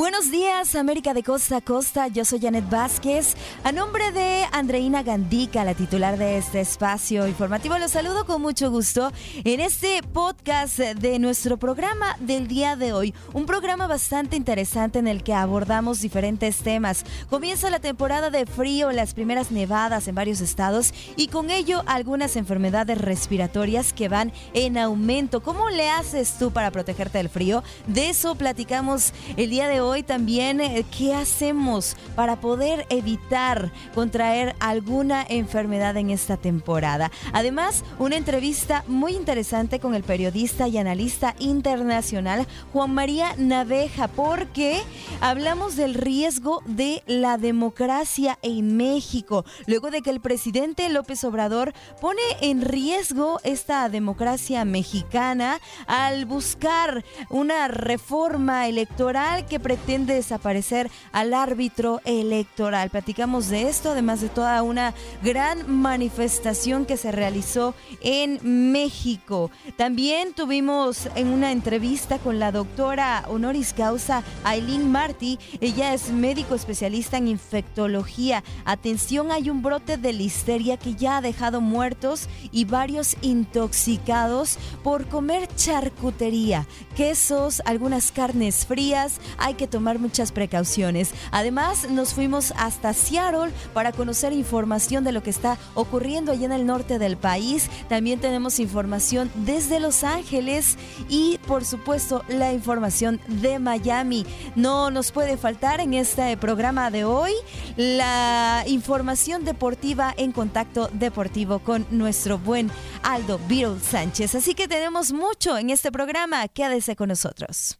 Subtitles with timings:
[0.00, 2.08] Buenos días, América de Costa a Costa.
[2.08, 3.36] Yo soy Janet Vázquez.
[3.64, 8.70] A nombre de Andreina Gandica, la titular de este espacio informativo, los saludo con mucho
[8.70, 9.12] gusto
[9.44, 13.12] en este podcast de nuestro programa del día de hoy.
[13.34, 17.04] Un programa bastante interesante en el que abordamos diferentes temas.
[17.28, 22.36] Comienza la temporada de frío, las primeras nevadas en varios estados y con ello algunas
[22.36, 25.42] enfermedades respiratorias que van en aumento.
[25.42, 27.62] ¿Cómo le haces tú para protegerte del frío?
[27.86, 34.54] De eso platicamos el día de hoy también eh, qué hacemos para poder evitar contraer
[34.60, 37.10] alguna enfermedad en esta temporada.
[37.32, 44.80] Además, una entrevista muy interesante con el periodista y analista internacional Juan María Naveja, porque
[45.20, 51.72] hablamos del riesgo de la democracia en México, luego de que el presidente López Obrador
[52.00, 61.34] pone en riesgo esta democracia mexicana al buscar una reforma electoral que pretende desaparecer al
[61.34, 62.90] árbitro electoral.
[62.90, 68.38] Platicamos de esto, además de toda una gran manifestación que se realizó en
[68.72, 69.50] México.
[69.76, 75.38] También tuvimos en una entrevista con la doctora honoris causa Aileen Marty.
[75.60, 78.44] Ella es médico especialista en infectología.
[78.64, 85.06] Atención, hay un brote de listeria que ya ha dejado muertos y varios intoxicados por
[85.06, 86.66] comer charcutería,
[86.96, 89.20] quesos, algunas carnes frías.
[89.38, 91.12] Hay que tomar muchas precauciones.
[91.30, 96.52] Además, nos fuimos hasta Seattle para conocer información de lo que está ocurriendo allá en
[96.52, 97.70] el norte del país.
[97.88, 100.76] También tenemos información desde Los Ángeles
[101.08, 104.26] y, por supuesto, la información de Miami.
[104.56, 107.32] No nos puede faltar en este programa de hoy
[107.76, 112.70] la información deportiva en contacto deportivo con nuestro buen
[113.02, 114.34] Aldo Beatle Sánchez.
[114.34, 116.46] Así que tenemos mucho en este programa.
[116.48, 117.79] Quédese con nosotros.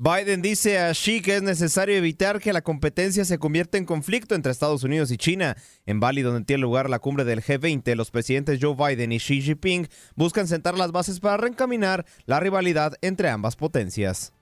[0.00, 4.36] Biden dice a Xi que es necesario evitar que la competencia se convierta en conflicto
[4.36, 5.56] entre Estados Unidos y China.
[5.86, 9.42] En Bali, donde tiene lugar la cumbre del G20, los presidentes Joe Biden y Xi
[9.42, 14.32] Jinping buscan sentar las bases para reencaminar la rivalidad entre ambas potencias.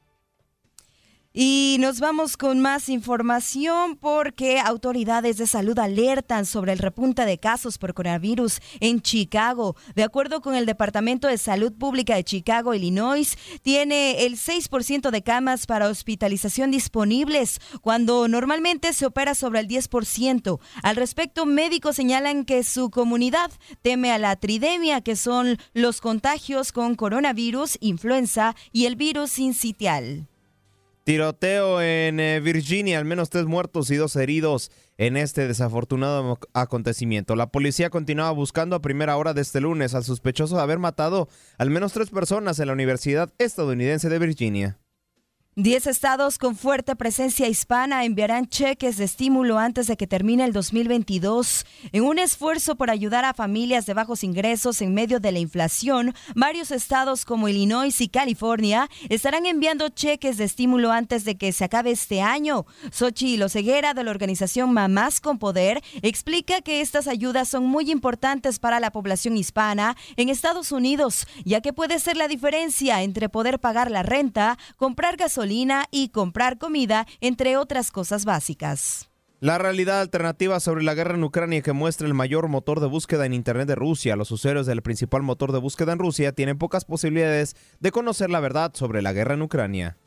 [1.38, 7.36] Y nos vamos con más información porque autoridades de salud alertan sobre el repunte de
[7.36, 9.76] casos por coronavirus en Chicago.
[9.94, 15.22] De acuerdo con el Departamento de Salud Pública de Chicago, Illinois, tiene el 6% de
[15.22, 20.58] camas para hospitalización disponibles, cuando normalmente se opera sobre el 10%.
[20.82, 23.50] Al respecto, médicos señalan que su comunidad
[23.82, 30.28] teme a la tridemia, que son los contagios con coronavirus, influenza y el virus sincitial.
[31.06, 37.36] Tiroteo en eh, Virginia, al menos tres muertos y dos heridos en este desafortunado acontecimiento.
[37.36, 41.28] La policía continuaba buscando a primera hora de este lunes al sospechoso de haber matado
[41.58, 44.80] al menos tres personas en la Universidad Estadounidense de Virginia.
[45.58, 50.52] Diez estados con fuerte presencia hispana enviarán cheques de estímulo antes de que termine el
[50.52, 51.64] 2022.
[51.92, 56.12] En un esfuerzo por ayudar a familias de bajos ingresos en medio de la inflación,
[56.34, 61.64] varios estados como Illinois y California estarán enviando cheques de estímulo antes de que se
[61.64, 62.66] acabe este año.
[62.92, 68.58] Sochi Ceguera de la organización Mamás con Poder explica que estas ayudas son muy importantes
[68.58, 73.58] para la población hispana en Estados Unidos, ya que puede ser la diferencia entre poder
[73.58, 75.45] pagar la renta, comprar gasolina,
[75.90, 79.10] y comprar comida, entre otras cosas básicas.
[79.38, 83.26] La realidad alternativa sobre la guerra en Ucrania que muestra el mayor motor de búsqueda
[83.26, 84.16] en Internet de Rusia.
[84.16, 88.40] Los usuarios del principal motor de búsqueda en Rusia tienen pocas posibilidades de conocer la
[88.40, 89.98] verdad sobre la guerra en Ucrania.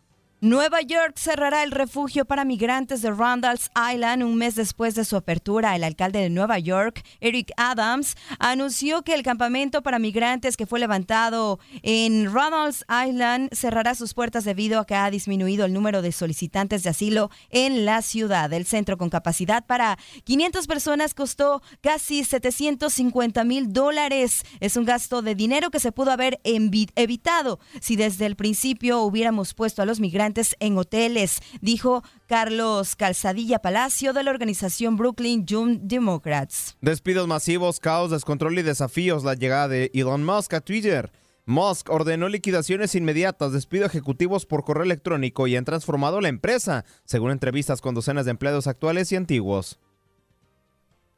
[0.41, 5.18] Nueva York cerrará el refugio para migrantes de Randall's Island un mes después de su
[5.18, 5.75] apertura.
[5.75, 10.80] El alcalde de Nueva York, Eric Adams, anunció que el campamento para migrantes que fue
[10.80, 16.13] levantado en Randall's Island cerrará sus puertas debido a que ha disminuido el número de
[16.13, 18.53] solicitantes de asilo en la ciudad.
[18.53, 24.45] El centro con capacidad para 500 personas costó casi 750 mil dólares.
[24.62, 29.53] Es un gasto de dinero que se pudo haber evitado si desde el principio hubiéramos
[29.53, 30.29] puesto a los migrantes
[30.60, 36.78] en hoteles, dijo Carlos Calzadilla Palacio de la organización Brooklyn Young Democrats.
[36.81, 39.24] Despidos masivos, caos, descontrol y desafíos.
[39.24, 41.12] La llegada de Elon Musk a Twitter.
[41.46, 47.31] Musk ordenó liquidaciones inmediatas, despido ejecutivos por correo electrónico y han transformado la empresa, según
[47.31, 49.80] entrevistas con docenas de empleados actuales y antiguos.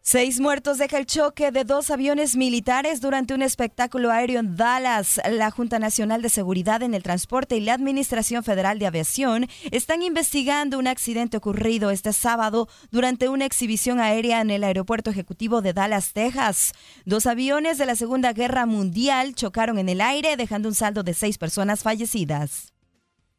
[0.04, 5.22] Seis muertos deja el choque de dos aviones militares durante un espectáculo aéreo en Dallas.
[5.30, 10.02] La Junta Nacional de Seguridad en el Transporte y la Administración Federal de Aviación están
[10.02, 15.74] investigando un accidente ocurrido este sábado durante una exhibición aérea en el Aeropuerto Ejecutivo de
[15.74, 16.74] Dallas, Texas.
[17.06, 21.14] Dos aviones de la Segunda Guerra Mundial chocaron en el aire, dejando un saldo de
[21.14, 22.71] seis personas fallecidas.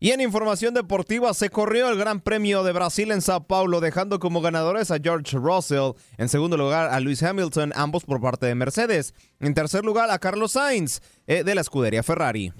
[0.03, 4.19] Y en información deportiva se corrió el Gran Premio de Brasil en Sao Paulo, dejando
[4.19, 8.57] como ganadores a George Russell, en segundo lugar a Lewis Hamilton, ambos por parte de
[8.57, 12.53] Mercedes, en tercer lugar a Carlos Sainz eh, de la escudería Ferrari.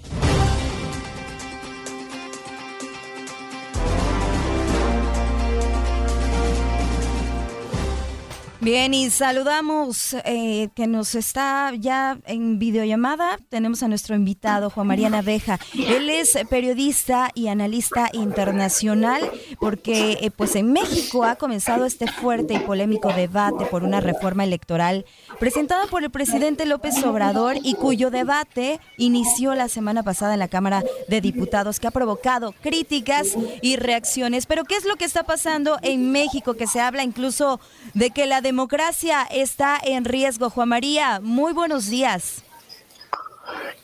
[8.63, 13.37] Bien, y saludamos eh, que nos está ya en videollamada.
[13.49, 15.59] Tenemos a nuestro invitado, Juan María Naveja.
[15.73, 19.29] Él es periodista y analista internacional
[19.59, 24.45] porque eh, pues en México ha comenzado este fuerte y polémico debate por una reforma
[24.45, 25.05] electoral
[25.41, 30.47] presentada por el presidente López Obrador y cuyo debate inició la semana pasada en la
[30.47, 34.45] Cámara de Diputados que ha provocado críticas y reacciones.
[34.45, 36.53] Pero ¿qué es lo que está pasando en México?
[36.53, 37.59] Que se habla incluso
[37.93, 38.52] de que la democracia
[39.31, 40.49] está en riesgo.
[40.49, 42.43] Juan María, muy buenos días.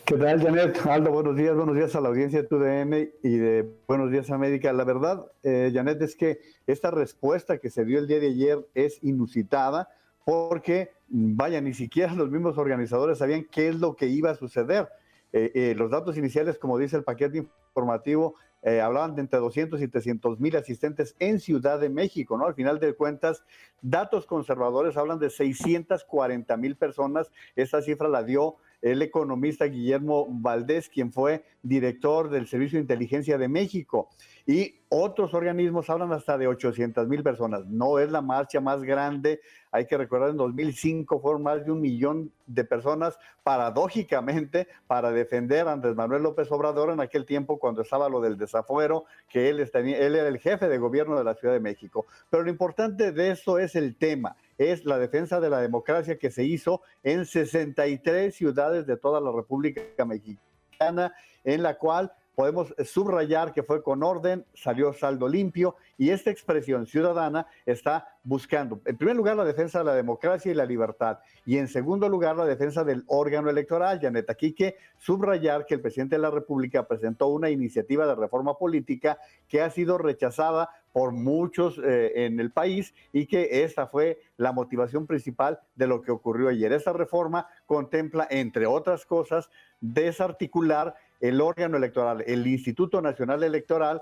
[0.06, 0.86] ¿Qué tal, Janet?
[0.86, 4.71] Aldo, buenos días, buenos días a la audiencia de TUDN y de Buenos Días América.
[4.71, 8.68] La verdad, eh, Janet, es que esta respuesta que se dio el día de ayer
[8.75, 9.89] es inusitada
[10.24, 14.88] porque, vaya, ni siquiera los mismos organizadores sabían qué es lo que iba a suceder.
[15.33, 19.81] Eh, eh, los datos iniciales, como dice el paquete informativo, eh, hablaban de entre 200
[19.81, 22.45] y 300 mil asistentes en Ciudad de México, ¿no?
[22.45, 23.44] Al final de cuentas,
[23.81, 27.31] datos conservadores hablan de 640 mil personas.
[27.56, 33.38] Esta cifra la dio el economista Guillermo Valdés, quien fue director del Servicio de Inteligencia
[33.38, 34.10] de México.
[34.46, 37.66] Y otros organismos hablan hasta de 800 mil personas.
[37.68, 39.42] No es la marcha más grande.
[39.72, 45.68] Hay que recordar, en 2005 fueron más de un millón de personas, paradójicamente, para defender
[45.68, 49.60] a Andrés Manuel López Obrador en aquel tiempo cuando estaba lo del desafuero, que él,
[49.60, 52.08] él era el jefe de gobierno de la Ciudad de México.
[52.30, 56.29] Pero lo importante de eso es el tema es la defensa de la democracia que
[56.29, 61.13] se hizo en 63 ciudades de toda la República Mexicana,
[61.45, 66.86] en la cual podemos subrayar que fue con orden, salió saldo limpio y esta expresión
[66.86, 71.58] ciudadana está buscando, en primer lugar, la defensa de la democracia y la libertad y
[71.58, 74.00] en segundo lugar, la defensa del órgano electoral.
[74.02, 78.58] Janet, aquí que subrayar que el presidente de la República presentó una iniciativa de reforma
[78.58, 79.18] política
[79.50, 84.54] que ha sido rechazada por muchos eh, en el país y que esta fue la
[84.54, 86.72] motivación principal de lo que ocurrió ayer.
[86.72, 89.50] Esa reforma contempla, entre otras cosas,
[89.81, 94.02] desarticular el órgano electoral, el Instituto Nacional Electoral,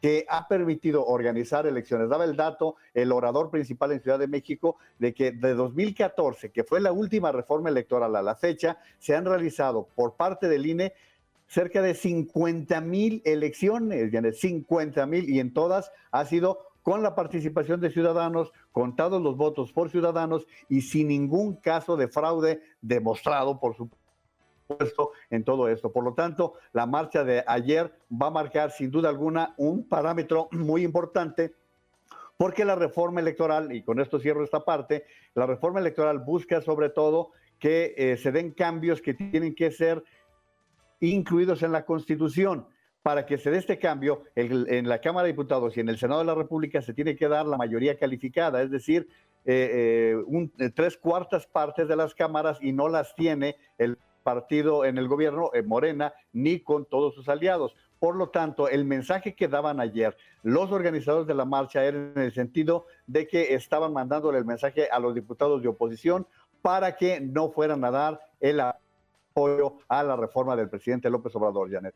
[0.00, 2.08] que ha permitido organizar elecciones.
[2.08, 6.64] Daba el dato el orador principal en Ciudad de México de que de 2014, que
[6.64, 10.94] fue la última reforma electoral a la fecha, se han realizado por parte del INE
[11.46, 17.80] cerca de 50 mil elecciones, 50 mil, y en todas ha sido con la participación
[17.80, 23.76] de ciudadanos, contados los votos por ciudadanos y sin ningún caso de fraude demostrado, por
[23.76, 23.99] supuesto
[24.76, 25.92] puesto en todo esto.
[25.92, 30.48] Por lo tanto, la marcha de ayer va a marcar sin duda alguna un parámetro
[30.52, 31.54] muy importante
[32.36, 36.88] porque la reforma electoral, y con esto cierro esta parte, la reforma electoral busca sobre
[36.88, 40.02] todo que eh, se den cambios que tienen que ser
[41.00, 42.66] incluidos en la Constitución.
[43.02, 46.20] Para que se dé este cambio, en la Cámara de Diputados y en el Senado
[46.20, 49.08] de la República se tiene que dar la mayoría calificada, es decir,
[49.46, 50.22] eh,
[50.58, 55.08] eh, tres cuartas partes de las cámaras y no las tiene el partido en el
[55.08, 57.74] gobierno, Morena, ni con todos sus aliados.
[57.98, 62.18] Por lo tanto, el mensaje que daban ayer los organizadores de la marcha era en
[62.18, 66.26] el sentido de que estaban mandándole el mensaje a los diputados de oposición
[66.62, 71.70] para que no fueran a dar el apoyo a la reforma del presidente López Obrador,
[71.70, 71.94] Janet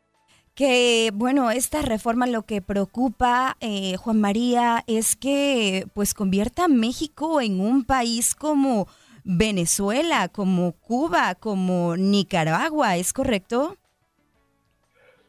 [0.55, 6.69] que bueno, esta reforma lo que preocupa, eh, Juan María, es que pues convierta a
[6.69, 8.87] México en un país como
[9.25, 13.75] Venezuela, como Cuba, como Nicaragua, ¿es correcto?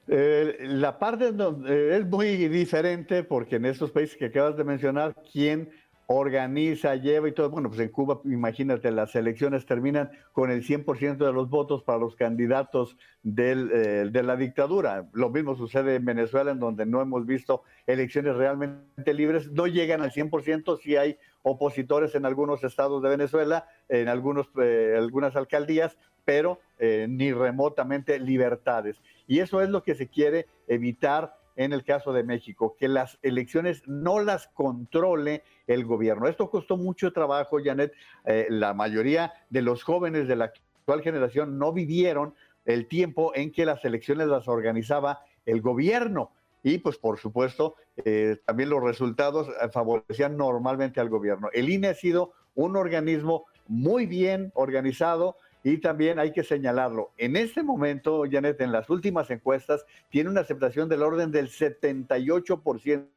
[0.06, 1.32] Eh, la parte
[1.68, 5.70] es muy diferente porque en estos países que acabas de mencionar, ¿quién
[6.06, 7.50] organiza, lleva y todo.
[7.50, 11.98] Bueno, pues en Cuba, imagínate, las elecciones terminan con el 100% de los votos para
[11.98, 15.08] los candidatos del, eh, de la dictadura.
[15.12, 19.50] Lo mismo sucede en Venezuela, en donde no hemos visto elecciones realmente libres.
[19.50, 24.94] No llegan al 100%, si hay opositores en algunos estados de Venezuela, en algunos, eh,
[24.96, 29.00] algunas alcaldías, pero ni remotamente libertades.
[29.26, 33.18] Y eso es lo que se quiere evitar en el caso de México, que las
[33.22, 36.28] elecciones no las controle el gobierno.
[36.28, 37.92] Esto costó mucho trabajo, Janet.
[38.24, 42.34] Eh, la mayoría de los jóvenes de la actual generación no vivieron
[42.66, 46.30] el tiempo en que las elecciones las organizaba el gobierno.
[46.62, 51.48] Y pues por supuesto, eh, también los resultados eh, favorecían normalmente al gobierno.
[51.52, 55.36] El INE ha sido un organismo muy bien organizado,
[55.66, 60.42] y también hay que señalarlo, en este momento, Janet, en las últimas encuestas, tiene una
[60.42, 63.08] aceptación del orden del 78%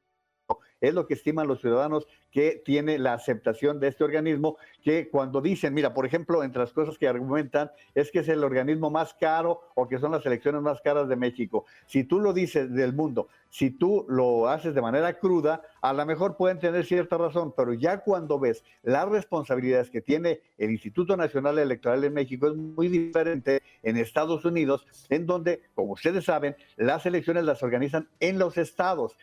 [0.81, 5.41] es lo que estiman los ciudadanos que tiene la aceptación de este organismo, que cuando
[5.41, 9.13] dicen, mira, por ejemplo, entre las cosas que argumentan es que es el organismo más
[9.13, 11.65] caro o que son las elecciones más caras de México.
[11.87, 16.05] Si tú lo dices del mundo, si tú lo haces de manera cruda, a lo
[16.05, 21.17] mejor pueden tener cierta razón, pero ya cuando ves las responsabilidades que tiene el Instituto
[21.17, 26.55] Nacional Electoral en México es muy diferente en Estados Unidos, en donde, como ustedes saben,
[26.77, 29.17] las elecciones las organizan en los estados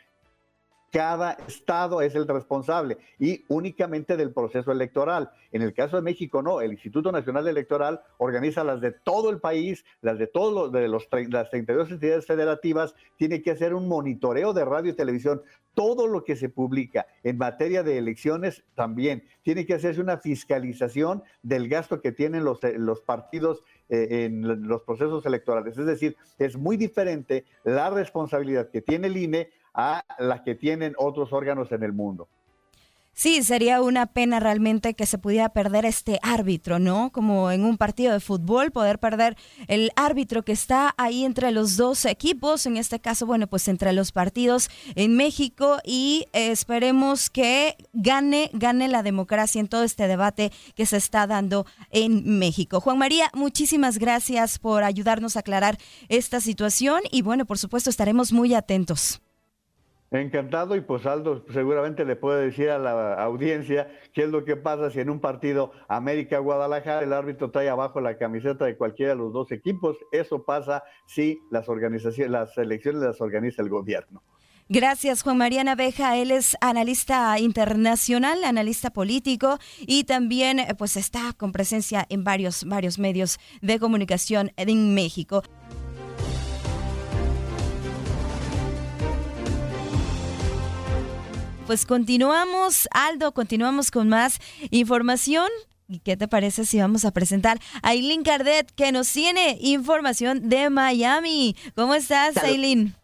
[0.97, 5.31] cada estado es el responsable y únicamente del proceso electoral.
[5.53, 9.39] En el caso de México, no, el Instituto Nacional Electoral organiza las de todo el
[9.39, 14.55] país, las de todos los, los, las 32 entidades federativas, tiene que hacer un monitoreo
[14.55, 15.43] de radio y televisión.
[15.75, 21.23] Todo lo que se publica en materia de elecciones también tiene que hacerse una fiscalización
[21.43, 25.77] del gasto que tienen los, los partidos eh, en los procesos electorales.
[25.77, 30.95] Es decir, es muy diferente la responsabilidad que tiene el INE a las que tienen
[30.99, 32.29] otros órganos en el mundo.
[33.19, 37.11] Sí, sería una pena realmente que se pudiera perder este árbitro, ¿no?
[37.13, 41.79] Como en un partido de fútbol, poder perder el árbitro que está ahí entre los
[41.79, 47.77] dos equipos, en este caso, bueno, pues entre los partidos en México y esperemos que
[47.95, 52.83] gane, gane la democracia en todo este debate que se está dando en México.
[52.83, 55.79] Juan María, muchísimas gracias por ayudarnos a aclarar
[56.11, 59.23] esta situación y bueno, por supuesto estaremos muy atentos.
[60.21, 64.57] Encantado y pues Aldo seguramente le puede decir a la audiencia qué es lo que
[64.57, 69.19] pasa si en un partido América-Guadalajara el árbitro trae abajo la camiseta de cualquiera de
[69.19, 69.97] los dos equipos.
[70.13, 74.23] Eso pasa si las organizaciones, las elecciones las organiza el gobierno.
[74.69, 76.17] Gracias, Juan María Naveja.
[76.17, 82.99] Él es analista internacional, analista político y también pues está con presencia en varios, varios
[82.99, 85.43] medios de comunicación en México.
[91.67, 94.39] Pues continuamos, Aldo, continuamos con más
[94.71, 95.49] información.
[95.89, 100.49] ¿Y qué te parece si vamos a presentar a Aileen Cardet, que nos tiene información
[100.49, 101.57] de Miami?
[101.75, 102.95] ¿Cómo estás, Aileen?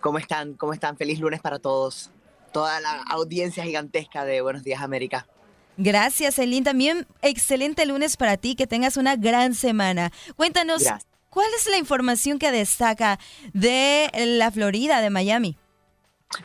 [0.00, 0.54] ¿Cómo están?
[0.54, 0.96] ¿Cómo están?
[0.96, 2.10] Feliz lunes para todos.
[2.52, 5.28] Toda la audiencia gigantesca de Buenos Días, América.
[5.76, 6.64] Gracias, Aileen.
[6.64, 10.10] También excelente lunes para ti, que tengas una gran semana.
[10.34, 10.82] Cuéntanos,
[11.30, 13.20] ¿cuál es la información que destaca
[13.52, 15.56] de la Florida, de Miami?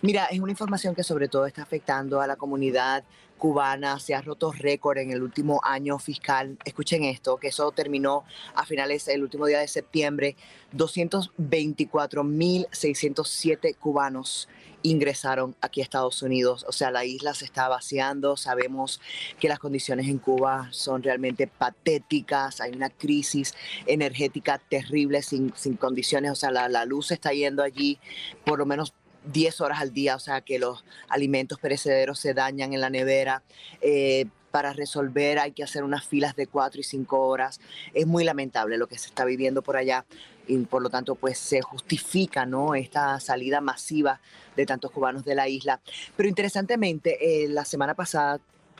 [0.01, 3.03] Mira, es una información que sobre todo está afectando a la comunidad
[3.37, 3.99] cubana.
[3.99, 6.57] Se ha roto récord en el último año fiscal.
[6.63, 8.23] Escuchen esto, que eso terminó
[8.55, 10.37] a finales del último día de septiembre.
[10.75, 14.47] 224.607 cubanos
[14.83, 16.65] ingresaron aquí a Estados Unidos.
[16.67, 19.01] O sea, la isla se está vaciando, sabemos
[19.39, 23.53] que las condiciones en Cuba son realmente patéticas, hay una crisis
[23.87, 27.99] energética terrible sin, condiciones, o sea, la, la luz está yendo allí
[28.45, 28.93] por lo menos
[29.31, 33.43] 10 horas al día, o sea que los alimentos perecederos se dañan en la nevera.
[33.81, 37.59] Eh, para resolver hay que hacer unas filas de 4 y 5 horas.
[37.93, 40.05] Es muy lamentable lo que se está viviendo por allá
[40.47, 42.73] y por lo tanto pues se justifica ¿no?
[42.73, 44.19] esta salida masiva
[44.55, 45.79] de tantos cubanos de la isla.
[46.17, 48.39] Pero interesantemente, eh, la semana pasada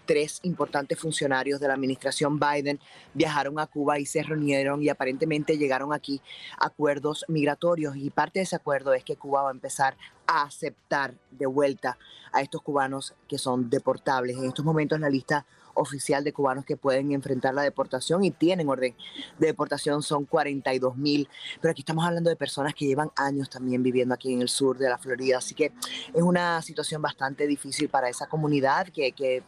[0.09, 2.79] tres importantes funcionarios de la administración Biden
[3.13, 6.19] viajaron a Cuba y se reunieron y aparentemente llegaron aquí
[6.57, 7.95] acuerdos migratorios.
[7.95, 11.99] Y parte de ese acuerdo es que Cuba va a empezar a aceptar de vuelta
[12.31, 14.35] a estos cubanos que son deportables.
[14.35, 18.67] En estos momentos la lista oficial de cubanos que pueden enfrentar la deportación y tienen
[18.67, 18.95] orden
[19.37, 21.29] de deportación son 42 mil,
[21.61, 24.75] pero aquí estamos hablando de personas que llevan años también viviendo aquí en el sur
[24.79, 25.71] de la Florida, así que
[26.13, 29.43] es una situación bastante difícil para esa comunidad que, que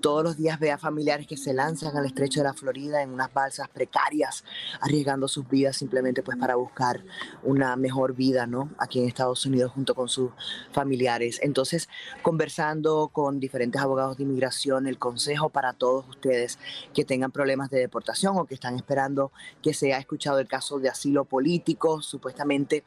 [0.00, 3.10] todos los días ve a familiares que se lanzan al estrecho de la Florida en
[3.10, 4.44] unas balsas precarias,
[4.80, 7.04] arriesgando sus vidas simplemente pues para buscar
[7.42, 8.70] una mejor vida, ¿no?
[8.78, 10.30] Aquí en Estados Unidos junto con sus
[10.72, 11.38] familiares.
[11.42, 11.88] Entonces,
[12.22, 16.58] conversando con diferentes abogados de inmigración, el consejo para todos ustedes
[16.94, 20.78] que tengan problemas de deportación o que están esperando que se haya escuchado el caso
[20.78, 22.84] de asilo político, supuestamente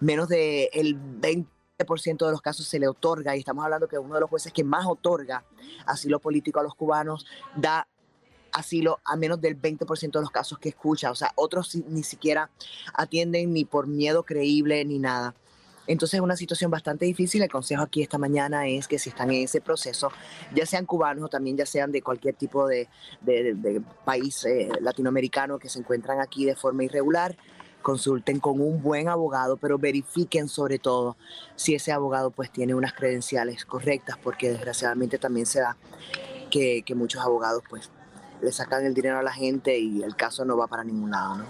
[0.00, 4.14] menos del el 20 de los casos se le otorga, y estamos hablando que uno
[4.14, 5.44] de los jueces que más otorga
[5.86, 7.86] asilo político a los cubanos da
[8.52, 11.10] asilo a menos del 20% de los casos que escucha.
[11.10, 12.50] O sea, otros ni siquiera
[12.94, 15.34] atienden ni por miedo creíble ni nada.
[15.86, 17.42] Entonces es una situación bastante difícil.
[17.42, 20.12] El consejo aquí esta mañana es que si están en ese proceso,
[20.54, 22.88] ya sean cubanos o también ya sean de cualquier tipo de,
[24.04, 27.36] país eh, latinoamericano que se encuentran aquí de forma irregular,
[27.82, 31.16] consulten con un buen abogado, pero verifiquen sobre todo
[31.56, 35.76] si ese abogado pues tiene unas credenciales correctas, porque desgraciadamente también se da
[36.50, 37.90] que, muchos abogados pues
[38.42, 41.36] le sacan el dinero a la gente y el caso no va para ningún lado,
[41.38, 41.44] ¿no?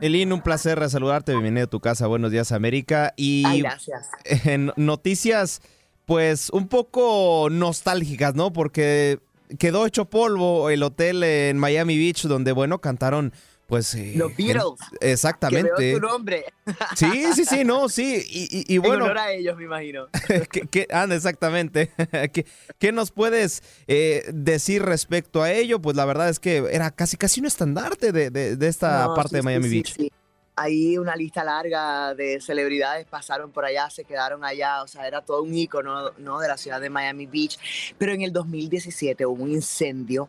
[0.00, 3.14] Elin, un placer saludarte, bienvenido a tu casa, buenos días América.
[3.16, 4.08] Y gracias.
[4.44, 5.60] En noticias
[6.06, 8.52] pues un poco nostálgicas, ¿no?
[8.52, 9.20] Porque
[9.58, 13.32] quedó hecho polvo el hotel en Miami Beach donde, bueno, cantaron
[13.66, 14.78] pues Los Beatles.
[15.00, 15.70] exactamente.
[15.76, 16.44] Que tu nombre.
[16.94, 18.24] Sí, sí, sí, no, sí.
[18.68, 18.96] Y, bueno.
[18.96, 20.06] En honor a ellos, me imagino.
[20.70, 21.90] ¿qué, anda, exactamente.
[22.78, 25.80] ¿Qué, nos puedes eh, decir respecto a ello?
[25.80, 29.42] Pues la verdad es que era casi casi un estandarte de, de, esta parte de
[29.42, 29.94] Miami Beach.
[29.96, 30.12] Sí,
[30.56, 35.22] ahí una lista larga de celebridades pasaron por allá, se quedaron allá, o sea, era
[35.22, 36.40] todo un icono ¿no?
[36.40, 37.58] de la ciudad de Miami Beach.
[37.98, 40.28] Pero en el 2017 hubo un incendio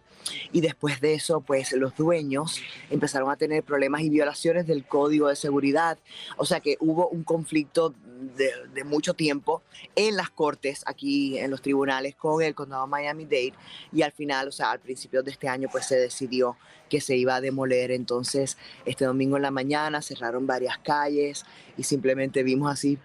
[0.51, 5.27] y después de eso, pues los dueños empezaron a tener problemas y violaciones del código
[5.27, 5.97] de seguridad.
[6.37, 7.93] O sea que hubo un conflicto
[8.35, 9.61] de, de mucho tiempo
[9.95, 13.53] en las cortes, aquí en los tribunales con el condado Miami-Dade
[13.91, 16.57] y al final, o sea, al principio de este año, pues se decidió
[16.89, 17.91] que se iba a demoler.
[17.91, 21.45] Entonces, este domingo en la mañana cerraron varias calles
[21.77, 22.99] y simplemente vimos así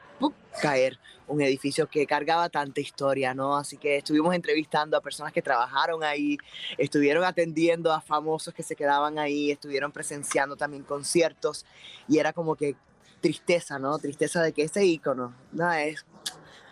[0.61, 3.57] caer un edificio que cargaba tanta historia, ¿no?
[3.57, 6.38] Así que estuvimos entrevistando a personas que trabajaron ahí,
[6.78, 11.64] estuvieron atendiendo a famosos que se quedaban ahí, estuvieron presenciando también conciertos
[12.09, 12.76] y era como que
[13.20, 13.98] tristeza, ¿no?
[13.98, 16.04] Tristeza de que ese icono, nada, es,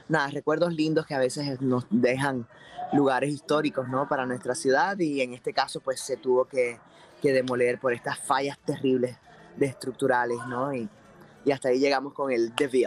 [0.09, 2.47] nada, recuerdos lindos que a veces nos dejan
[2.93, 4.09] lugares históricos, ¿no?
[4.09, 6.79] Para nuestra ciudad y en este caso pues se tuvo que,
[7.21, 9.17] que demoler por estas fallas terribles
[9.57, 10.73] de estructurales, ¿no?
[10.73, 10.89] Y,
[11.45, 12.87] y hasta ahí llegamos con el Devil.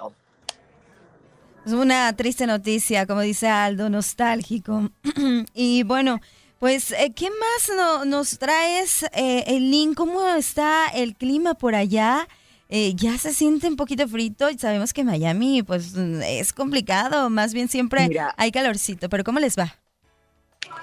[1.66, 4.90] Es una triste noticia, como dice Aldo, nostálgico.
[5.54, 6.20] y bueno,
[6.60, 9.96] pues, eh, ¿qué más nos traes, eh, el link?
[9.96, 12.28] ¿Cómo está el clima por allá?
[12.72, 17.30] Eh, ya se siente un poquito frito y sabemos que Miami, pues, es complicado.
[17.32, 19.76] Más bien siempre hay calorcito, pero ¿cómo les va?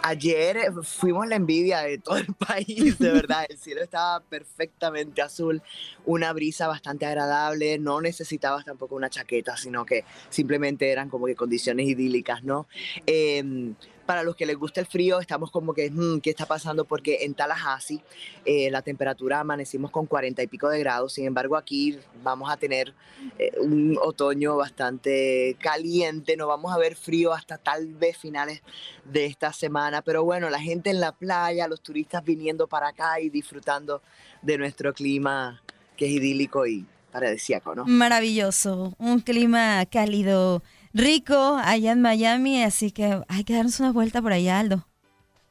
[0.03, 3.47] Ayer eh, fuimos la envidia de todo el país, de verdad.
[3.49, 5.63] El cielo estaba perfectamente azul,
[6.07, 7.79] una brisa bastante agradable.
[7.79, 12.67] No necesitabas tampoco una chaqueta, sino que simplemente eran como que condiciones idílicas, ¿no?
[13.07, 13.75] Eh,
[14.07, 16.85] para los que les gusta el frío, estamos como que, hmm, ¿qué está pasando?
[16.85, 18.01] Porque en Tallahassee
[18.45, 22.57] eh, la temperatura amanecimos con 40 y pico de grados, sin embargo aquí vamos a
[22.57, 22.95] tener
[23.39, 28.63] eh, un otoño bastante caliente, no vamos a ver frío hasta tal vez finales
[29.05, 33.21] de esta semana, pero bueno, la gente en la playa, los turistas viniendo para acá
[33.21, 34.03] y disfrutando
[34.41, 35.61] de nuestro clima
[35.97, 37.85] que es idílico y paradisíaco, ¿no?
[37.87, 44.21] Maravilloso, un clima cálido rico allá en Miami, así que hay que darnos una vuelta
[44.21, 44.87] por allá, Aldo.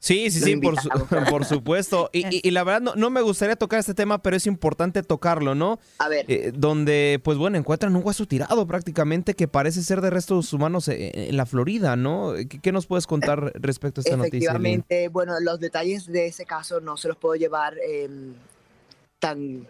[0.05, 0.75] Sí, sí, sí, por,
[1.31, 2.11] por, supuesto.
[2.13, 5.79] Y, la verdad, no, me gustaría tocar este tema, pero es importante tocarlo, ¿no?
[5.97, 6.25] A ver.
[6.27, 10.89] Eh, donde, pues bueno, encuentran un hueso tirado prácticamente que parece ser de restos humanos
[10.89, 12.35] eh, en, la Florida, ¿no?
[12.61, 14.51] ¿Qué, nos puedes contar respecto a esta noticia?
[14.51, 18.35] Efectivamente, bueno, los detalles de ese caso no se los puedo llevar em,
[19.17, 19.67] tan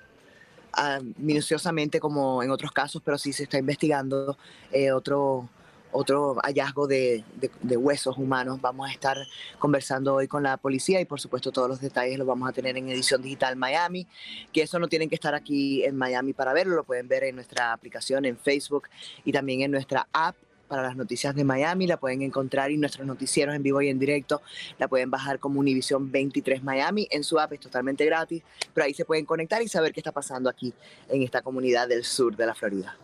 [0.76, 4.38] ah, minuciosamente como en otros casos, pero sí se está investigando
[4.72, 5.50] eh, otro
[5.96, 7.24] otro hallazgo de,
[7.64, 8.60] huesos humanos.
[8.62, 9.18] Vamos a estar
[9.60, 12.78] conversando hoy con la policía y por supuesto todos los detalles los vamos a tener
[12.78, 14.06] en edición digital Miami,
[14.52, 17.36] que eso no tienen que estar aquí en Miami para verlo, lo pueden ver en
[17.36, 18.90] nuestra aplicación en Facebook
[19.24, 20.36] y también en nuestra app
[20.68, 24.00] para las noticias de Miami, la pueden encontrar y nuestros noticieros en vivo y en
[24.00, 24.42] directo
[24.78, 28.94] la pueden bajar como Univision 23 Miami en su app, es totalmente gratis, pero ahí
[28.94, 30.74] se pueden conectar y saber qué está pasando aquí
[31.10, 32.98] en esta comunidad del sur de la Florida.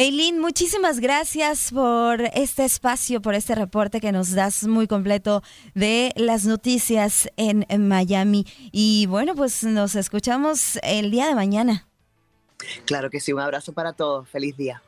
[0.00, 5.42] Eileen, muchísimas gracias por este espacio, por este reporte que nos das muy completo
[5.74, 8.46] de las noticias en, Miami.
[8.70, 11.88] Y bueno, pues nos escuchamos el día de mañana.
[12.84, 14.28] Claro que sí, un abrazo para todos.
[14.28, 14.80] Feliz día.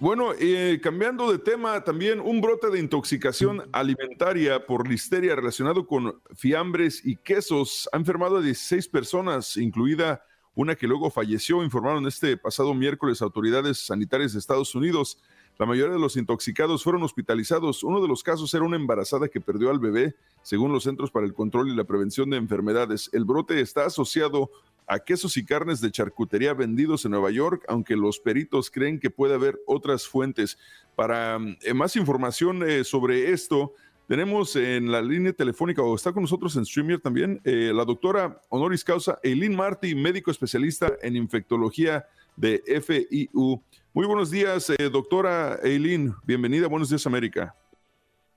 [0.00, 6.22] Bueno, eh, cambiando de tema, también un brote de intoxicación alimentaria por listeria relacionado con
[6.34, 12.38] fiambres y quesos ha enfermado a 16 personas, incluida una que luego falleció, informaron este
[12.38, 15.18] pasado miércoles autoridades sanitarias de Estados Unidos.
[15.58, 17.84] La mayoría de los intoxicados fueron hospitalizados.
[17.84, 21.26] Uno de los casos era una embarazada que perdió al bebé, según los Centros para
[21.26, 23.10] el Control y la Prevención de Enfermedades.
[23.12, 24.50] El brote está asociado
[24.90, 29.08] a quesos y carnes de charcutería vendidos en Nueva York, aunque los peritos creen que
[29.08, 30.58] puede haber otras fuentes.
[30.96, 33.72] Para eh, más información eh, sobre esto,
[34.08, 38.40] tenemos en la línea telefónica, o está con nosotros en Streamer también, eh, la doctora
[38.48, 43.62] honoris causa Eileen Marty, médico especialista en infectología de FIU.
[43.94, 46.14] Muy buenos días, doctora Eileen.
[46.26, 47.54] Bienvenida, Buenos Días América.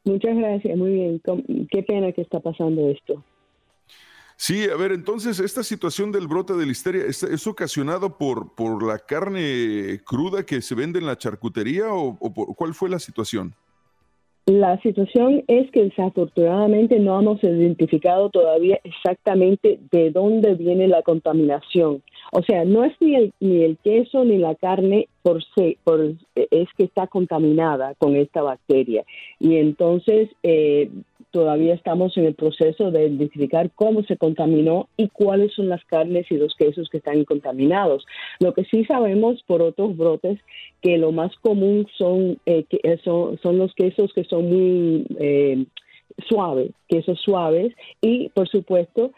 [0.04, 1.22] Muchas gracias, muy bien.
[1.72, 3.24] Qué pena que está pasando esto.
[4.36, 9.00] Sí, a ver, entonces esta situación del brote de listeria es, ocasionado por, por la
[9.00, 12.18] carne cruda que se vende en la charcutería o,
[12.56, 13.54] cuál fue la situación?
[14.46, 22.04] La situación es que desafortunadamente no hemos identificado todavía exactamente de dónde viene la contaminación.
[22.34, 26.16] O sea, no es ni el, ni el queso ni la carne por sí, por,
[26.36, 29.06] es que está contaminada con esta bacteria.
[29.40, 30.90] Y entonces eh,
[31.34, 36.28] todavía estamos en el proceso de identificar cómo se contaminó y cuáles son las carnes
[36.30, 38.06] y los quesos que están contaminados.
[38.40, 40.40] Lo que sí sabemos por otros brotes
[40.82, 45.66] que lo más común son, eh, eh, son, los quesos que son muy eh,
[46.30, 49.12] suaves, quesos suaves y por supuesto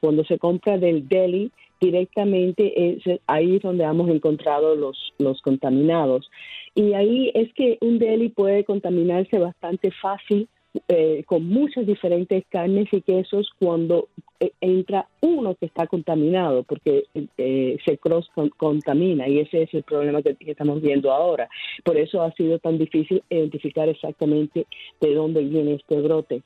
[0.00, 6.30] cuando se compra del deli directamente es ahí donde hemos encontrado los, los contaminados.
[6.74, 10.48] Y ahí es que un deli puede contaminarse bastante fácil
[10.88, 14.08] eh, con muchas diferentes carnes y quesos cuando
[14.40, 17.04] eh, entra uno que está contaminado, porque
[17.36, 21.50] eh, se cross contamina y ese es el problema que, estamos viendo ahora.
[21.84, 24.66] Por eso ha sido tan difícil identificar exactamente
[24.98, 26.42] de dónde viene este brote.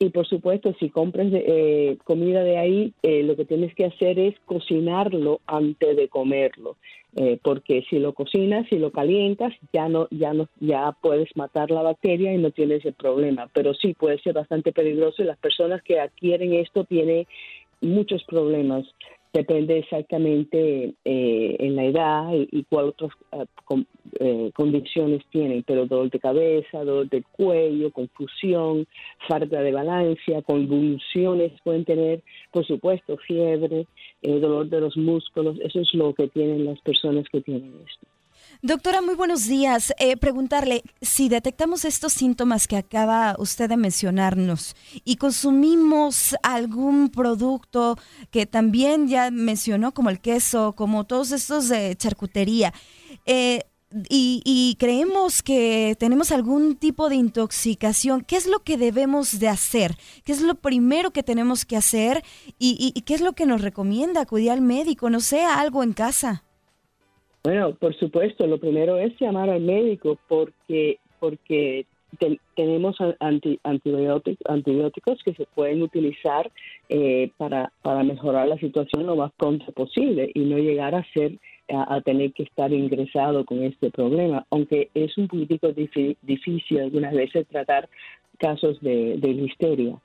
[0.00, 4.20] Y por supuesto, si compras eh, comida de ahí, eh, lo que tienes que hacer
[4.20, 6.76] es cocinarlo antes de comerlo,
[7.16, 11.72] eh, porque si lo cocinas, si lo calientas, ya no, ya no, ya puedes matar
[11.72, 13.48] la bacteria y no tienes el problema.
[13.52, 17.26] Pero sí puede ser bastante peligroso y las personas que adquieren esto tienen
[17.80, 18.86] muchos problemas
[19.32, 23.46] depende exactamente eh, en la edad y, y cuál otras eh,
[24.20, 28.86] eh, condiciones tienen, pero dolor de cabeza, dolor de cuello, confusión,
[29.28, 33.86] falta de balanza, convulsiones pueden tener, por supuesto, fiebre,
[34.22, 38.06] dolor de los músculos, eso es lo que tienen las personas que tienen esto.
[38.60, 39.94] Doctora, muy buenos días.
[40.00, 47.96] Eh, preguntarle, si detectamos estos síntomas que acaba usted de mencionarnos y consumimos algún producto
[48.32, 52.74] que también ya mencionó, como el queso, como todos estos de charcutería,
[53.26, 53.60] eh,
[54.10, 59.96] y, creemos que tenemos algún tipo de intoxicación, ¿qué es lo que debemos de hacer?
[60.24, 62.24] ¿Qué es lo primero que tenemos que hacer?
[62.58, 64.20] ¿Y, y qué es lo que nos recomienda?
[64.20, 65.08] ¿Acudir al médico?
[65.10, 66.44] No sé, algo en casa.
[67.48, 71.86] Bueno, por supuesto, lo primero es llamar al médico porque porque
[72.54, 76.52] tenemos antibióticos, antibióticos que se pueden utilizar
[76.90, 81.38] eh, para, para mejorar la situación lo más pronto posible y no llegar a ser
[81.70, 87.46] a, tener que estar ingresado con este problema, aunque es un poquito difícil algunas veces
[87.48, 87.88] tratar
[88.38, 89.96] casos de, de listeria.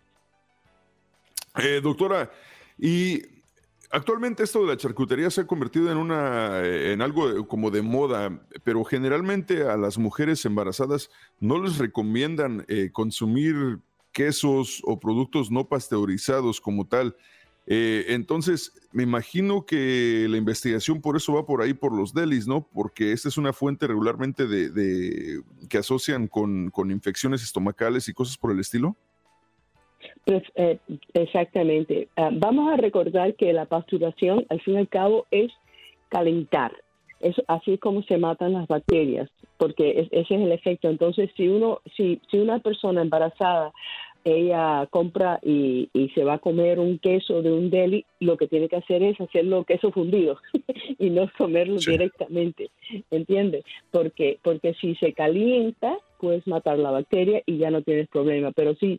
[1.61, 2.31] Eh, doctora,
[2.79, 3.32] y
[3.95, 8.41] Actualmente esto de la charcutería se ha convertido en una en algo como de moda,
[8.63, 13.77] pero generalmente a las mujeres embarazadas no les recomiendan eh, consumir
[14.11, 17.15] quesos o productos no pasteurizados como tal.
[17.67, 22.47] Eh, entonces, me imagino que la investigación por eso va por ahí, por los delis,
[22.47, 22.67] ¿no?
[22.73, 28.51] Porque esta es una fuente regularmente de, que asocian con, infecciones estomacales y cosas por
[28.51, 28.97] el estilo.
[30.25, 30.79] Pues, eh,
[31.13, 32.07] exactamente.
[32.15, 35.51] Ah, vamos a recordar que la pasteurización, al fin y al cabo, es
[36.09, 36.71] calentar.
[37.19, 40.89] Es así como se matan las bacterias, porque ese es el efecto.
[40.89, 43.71] Entonces, si uno, si, si una persona embarazada
[44.25, 48.69] ella compra y, se va a comer un queso de un deli, lo que tiene
[48.69, 50.37] que hacer es hacerlo queso fundido
[50.99, 52.69] y no comerlo directamente,
[53.11, 53.65] ¿entiendes?
[53.91, 58.53] Porque, porque si se calienta, puedes matar la bacteria y ya no tienes problema.
[58.53, 58.97] Pero sí,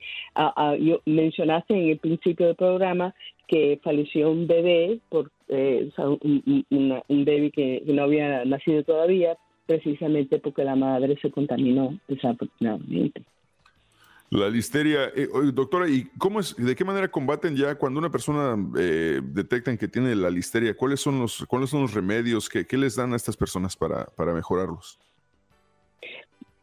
[0.81, 3.15] yo mencionaste en el principio del programa
[3.49, 10.39] que falleció un bebé, por, eh, un, un bebé que no había nacido todavía, precisamente
[10.39, 13.23] porque la madre se contaminó desafortunadamente.
[14.29, 18.57] La listeria, eh, doctora, ¿y cómo es, de qué manera combaten ya cuando una persona
[18.77, 20.77] eh, detectan que tiene la listeria?
[20.77, 24.35] ¿Cuáles son los, cuáles son los remedios que, les dan a estas personas para, para
[24.35, 24.99] mejorarlos?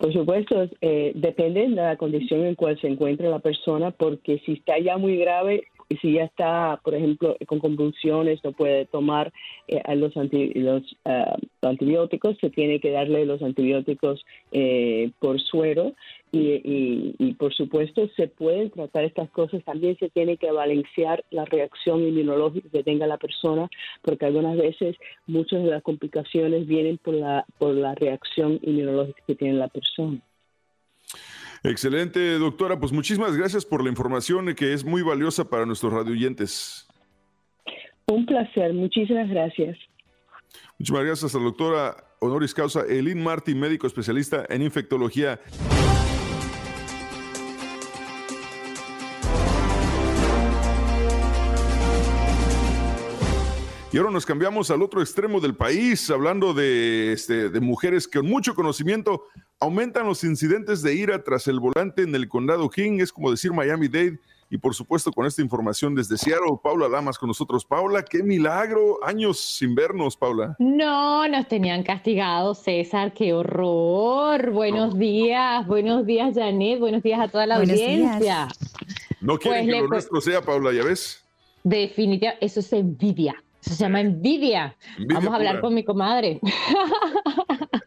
[0.02, 4.54] Por supuesto, eh, depende de la condición en cual se encuentra la persona, porque si
[4.54, 9.32] está ya muy grave, y si ya está, por ejemplo, con convulsiones, no puede tomar
[9.68, 15.94] eh, los, los ah, antibióticos, se tiene que darle los antibióticos eh, por suero
[16.34, 19.64] y, y, por supuesto se pueden tratar estas cosas.
[19.66, 23.70] También se tiene que balancear la reacción inmunológica que tenga la persona,
[24.02, 24.96] porque algunas veces
[25.28, 30.22] muchas de las complicaciones vienen por la, por la reacción inmunológica que tiene la persona.
[31.64, 32.80] Excelente, doctora.
[32.80, 36.88] Pues muchísimas gracias por la información que es muy valiosa para nuestros radioyentes.
[38.08, 39.78] Un placer, muchísimas gracias.
[40.80, 45.40] Muchísimas gracias a la doctora honoris causa Elin Martin, médico especialista en infectología.
[53.94, 58.20] Y ahora nos cambiamos al otro extremo del país, hablando de, este, de mujeres que
[58.20, 59.24] con mucho conocimiento
[59.60, 63.52] aumentan los incidentes de ira tras el volante en el condado King, es como decir
[63.52, 64.18] Miami-Dade.
[64.50, 67.66] Y por supuesto, con esta información desde Seattle, Paula Lamas con nosotros.
[67.66, 70.56] Paula, qué milagro, años sin vernos, Paula.
[70.58, 74.52] No, nos tenían castigados, César, qué horror.
[74.52, 78.48] Buenos días, buenos días, Janet, buenos días a toda la audiencia.
[79.20, 81.26] No quieren pues que lo nuestro sea, Paula, ¿ya ves?
[81.64, 83.36] Definitivamente, eso es envidia.
[83.62, 84.76] Se llama envidia.
[85.08, 86.40] Vamos a hablar con mi comadre.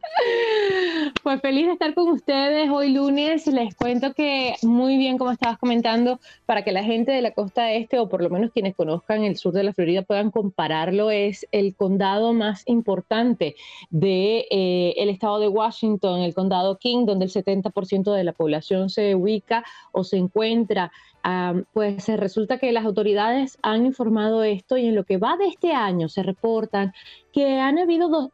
[1.22, 3.46] Pues feliz de estar con ustedes hoy lunes.
[3.46, 7.72] Les cuento que muy bien, como estabas comentando, para que la gente de la costa
[7.72, 11.46] este, o por lo menos quienes conozcan el sur de la Florida, puedan compararlo, es
[11.50, 13.56] el condado más importante
[13.90, 18.32] del de, eh, el estado de Washington, el condado King, donde el 70% de la
[18.32, 20.92] población se ubica o se encuentra
[21.72, 25.72] pues resulta que las autoridades han informado esto y en lo que va de este
[25.72, 26.92] año se reportan
[27.32, 28.30] que han habido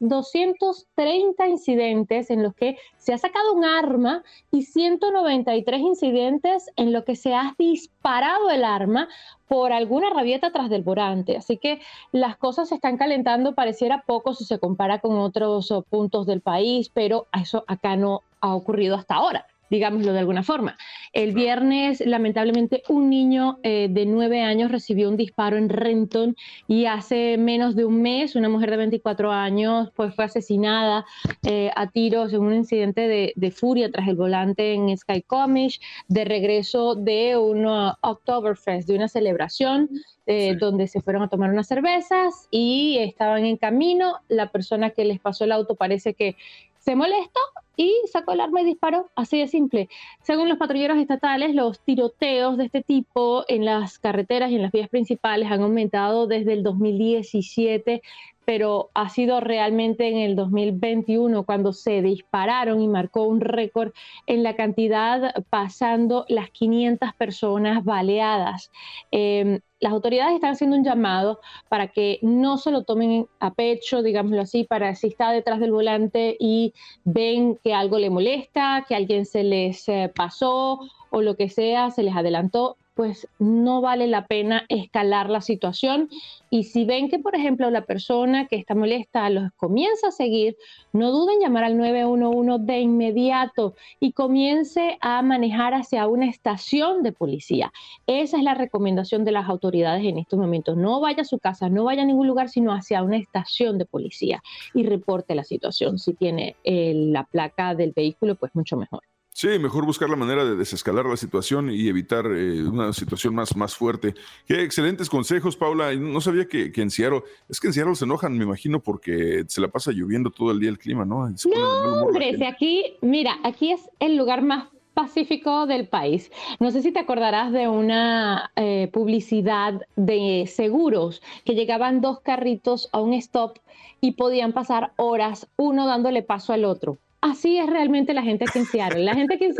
[0.00, 7.04] 230 incidentes en los que se ha sacado un arma y 193 incidentes en los
[7.04, 9.08] que se ha disparado el arma
[9.48, 11.38] por alguna rabieta tras del volante.
[11.38, 11.80] Así que
[12.12, 16.90] las cosas se están calentando, pareciera poco si se compara con otros puntos del país,
[16.92, 20.76] pero eso acá no ha ocurrido hasta ahora digámoslo de alguna forma.
[21.12, 26.86] El viernes, lamentablemente, un niño eh, de nueve años recibió un disparo en Renton y
[26.86, 31.04] hace menos de un mes una mujer de 24 años pues, fue asesinada
[31.44, 36.94] eh, a tiros en un incidente de, furia tras el volante en Skycomish, de regreso
[36.96, 39.88] de un Oktoberfest, de una celebración.
[40.26, 44.20] Eh, donde se fueron a tomar unas cervezas y estaban en camino.
[44.28, 46.36] La persona que les pasó el auto parece que
[46.84, 47.40] se molestó
[47.76, 49.88] y sacó el arma y disparó, así de simple.
[50.22, 54.72] Según los patrulleros estatales, los tiroteos de este tipo en las carreteras y en las
[54.72, 58.02] vías principales han aumentado desde el 2017
[58.44, 63.92] pero ha sido realmente en el 2021 cuando se dispararon y marcó un récord
[64.26, 68.70] en la cantidad pasando las 500 personas baleadas.
[69.10, 74.02] Em, las autoridades están haciendo un llamado para que no se lo tomen a pecho,
[74.02, 76.72] digámoslo así, para si está detrás del volante y
[77.04, 80.80] ven que algo le molesta, que alguien se les eh, pasó
[81.10, 86.08] o lo que sea, se les adelantó, pues no vale la pena escalar la situación.
[86.48, 90.56] Y si ven que, por ejemplo, la persona que está molesta los comienza a seguir,
[90.92, 97.02] no duden en llamar al 911 de inmediato y comience a manejar hacia una estación
[97.02, 97.72] de policía.
[98.06, 100.76] Esa es la recomendación de las autoridades en estos momentos.
[100.76, 103.86] No vaya a su casa, no vaya a ningún lugar, sino hacia una estación de
[103.86, 105.98] policía y reporte la situación.
[105.98, 109.02] Si tiene eh, la placa del vehículo, pues mucho mejor.
[109.36, 113.56] Sí, mejor buscar la manera de desescalar la situación y evitar eh, una situación más,
[113.56, 114.14] más fuerte.
[114.46, 115.92] Qué excelentes consejos, Paula.
[115.96, 119.44] No sabía que, que, en Seattle, es que en Seattle se enojan, me imagino, porque
[119.48, 121.28] se la pasa lloviendo todo el día el clima, ¿no?
[121.28, 126.30] no, hombre, si aquí, mira, aquí es el lugar más pacífico del país.
[126.60, 132.88] No sé si te acordarás de una eh, publicidad de seguros que llegaban dos carritos
[132.92, 133.58] a un stop
[134.00, 138.58] y podían pasar horas uno dándole paso al otro así es realmente la gente que
[138.58, 139.54] en La gente que en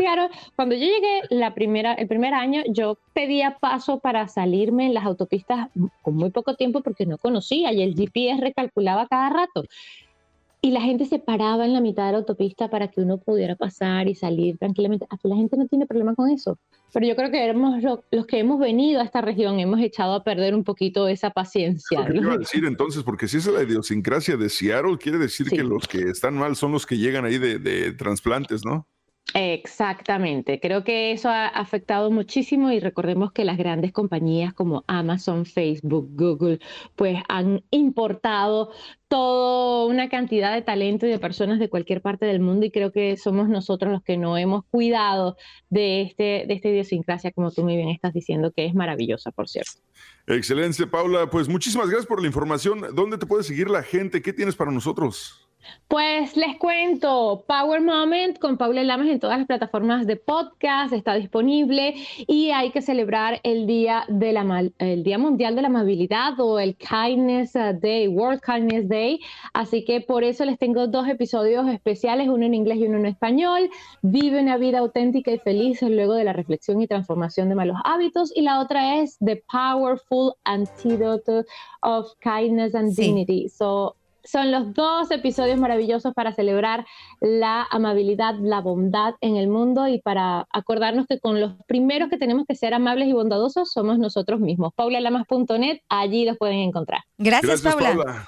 [0.55, 5.05] cuando yo llegué la primera, el primer año, yo pedía paso para salirme en las
[5.05, 5.69] autopistas
[6.03, 9.63] con muy poco tiempo porque no conocía y el GPS recalculaba cada rato
[10.65, 13.55] y la gente se paraba en la mitad de la autopista para que uno pudiera
[13.55, 15.05] pasar y salir tranquilamente.
[15.11, 16.57] Aquí la gente no tiene problema con eso.
[16.91, 20.23] Pero yo creo que hemos, los que hemos venido a esta región hemos echado a
[20.23, 22.03] perder un poquito esa paciencia.
[22.07, 23.03] ¿Qué iba a decir entonces?
[23.03, 26.71] Porque si es la idiosincrasia de Seattle, quiere decir que los que están mal son
[26.71, 28.87] los que llegan ahí de, de trasplantes, ¿no?
[29.33, 35.45] Exactamente, creo que eso ha afectado muchísimo y recordemos que las grandes compañías como Amazon,
[35.45, 36.59] Facebook, Google,
[36.95, 38.71] pues han importado
[39.07, 42.91] toda una cantidad de talento y de personas de cualquier parte del mundo y creo
[42.91, 45.35] que somos nosotros los que no hemos cuidado
[45.69, 49.49] de, este, de esta idiosincrasia, como tú muy bien estás diciendo, que es maravillosa, por
[49.49, 49.81] cierto.
[50.27, 51.29] Excelente, Paula.
[51.29, 52.81] Pues muchísimas gracias por la información.
[52.93, 54.21] ¿Dónde te puede seguir la gente?
[54.21, 55.44] ¿Qué tienes para nosotros?
[55.87, 61.13] Pues les cuento, Power Moment con Paula Lamas en todas las plataformas de podcast está
[61.13, 61.93] disponible
[62.27, 64.45] y hay que celebrar el día de la
[64.79, 69.19] el Día Mundial de la Amabilidad o el Kindness Day, World Kindness Day,
[69.53, 73.05] así que por eso les tengo dos episodios especiales, uno en inglés y uno en
[73.05, 73.69] español.
[74.01, 78.35] Vive una vida auténtica y feliz luego de la reflexión y transformación de malos hábitos
[78.35, 81.45] y la otra es The Powerful Antidote
[81.81, 83.49] of Kindness and Dignity.
[83.49, 86.85] So son los dos episodios maravillosos para celebrar
[87.21, 92.17] la amabilidad, la bondad en el mundo y para acordarnos que con los primeros que
[92.17, 94.73] tenemos que ser amables y bondadosos somos nosotros mismos.
[94.75, 97.01] paulalamas.net, allí los pueden encontrar.
[97.17, 98.27] Gracias, Paula.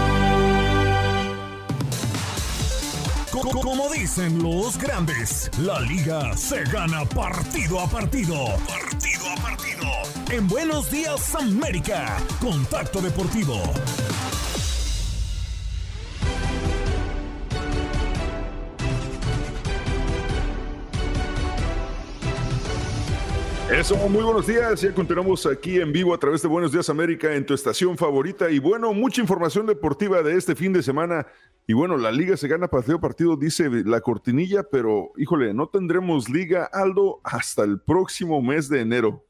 [3.41, 8.35] Como dicen los grandes, la liga se gana partido a partido.
[8.67, 9.87] Partido a partido.
[10.29, 13.59] En Buenos Días América, Contacto Deportivo.
[23.71, 24.81] Eso, muy buenos días.
[24.81, 28.51] Ya continuamos aquí en vivo a través de Buenos Días América en tu estación favorita.
[28.51, 31.25] Y bueno, mucha información deportiva de este fin de semana.
[31.71, 35.69] Y bueno, la liga se gana partido a partido, dice la cortinilla, pero híjole, no
[35.69, 39.25] tendremos liga, Aldo, hasta el próximo mes de enero.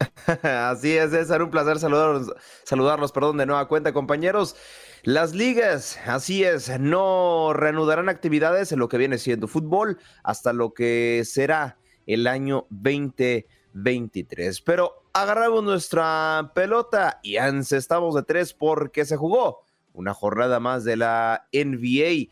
[0.42, 4.56] Así es, César, un placer saludarlos, saludarlos, perdón, de nueva cuenta, compañeros.
[5.04, 10.74] Las ligas, así es, no reanudarán actividades en lo que viene siendo fútbol hasta lo
[10.74, 14.60] que será el año 2023.
[14.62, 20.96] Pero agarramos nuestra pelota y estamos de tres porque se jugó una jornada más de
[20.96, 22.30] la NBA.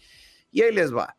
[0.52, 1.16] Y ahí les va.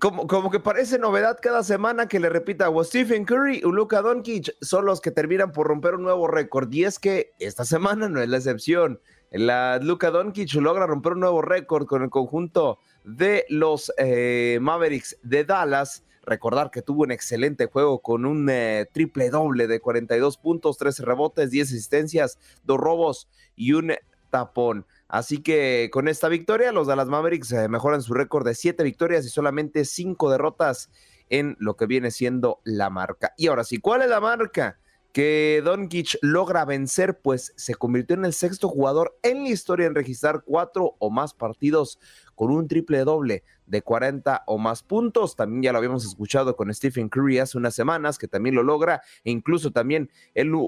[0.00, 4.02] Como, como, que parece novedad cada semana que le repita o Stephen Curry o Luka
[4.02, 6.72] Doncic son los que terminan por romper un nuevo récord.
[6.72, 9.00] Y es que esta semana no es la excepción.
[9.30, 15.18] La Luka Doncic logra romper un nuevo récord con el conjunto de los eh, Mavericks
[15.22, 16.04] de Dallas.
[16.24, 21.04] Recordar que tuvo un excelente juego con un eh, triple doble de 42 puntos, 13
[21.04, 23.94] rebotes, 10 asistencias, dos robos y un
[24.30, 24.86] tapón.
[25.12, 29.26] Así que con esta victoria, los Dallas Mavericks eh, mejoran su récord de siete victorias
[29.26, 30.90] y solamente cinco derrotas
[31.28, 33.34] en lo que viene siendo la marca.
[33.36, 34.78] Y ahora sí, ¿cuál es la marca?
[35.12, 39.94] que Doncic logra vencer, pues se convirtió en el sexto jugador en la historia en
[39.94, 41.98] registrar cuatro o más partidos
[42.34, 45.36] con un triple doble de 40 o más puntos.
[45.36, 49.02] También ya lo habíamos escuchado con Stephen Curry hace unas semanas, que también lo logra,
[49.22, 50.10] e incluso también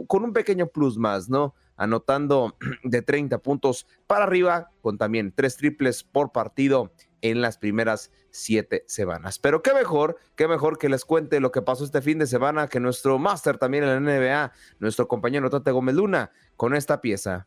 [0.07, 1.55] con un pequeño plus más, ¿no?
[1.77, 8.11] Anotando de 30 puntos para arriba, con también tres triples por partido en las primeras
[8.31, 9.39] siete semanas.
[9.39, 12.69] Pero qué mejor, qué mejor que les cuente lo que pasó este fin de semana
[12.69, 17.47] que nuestro máster también en la NBA, nuestro compañero Tate Gómez Luna, con esta pieza.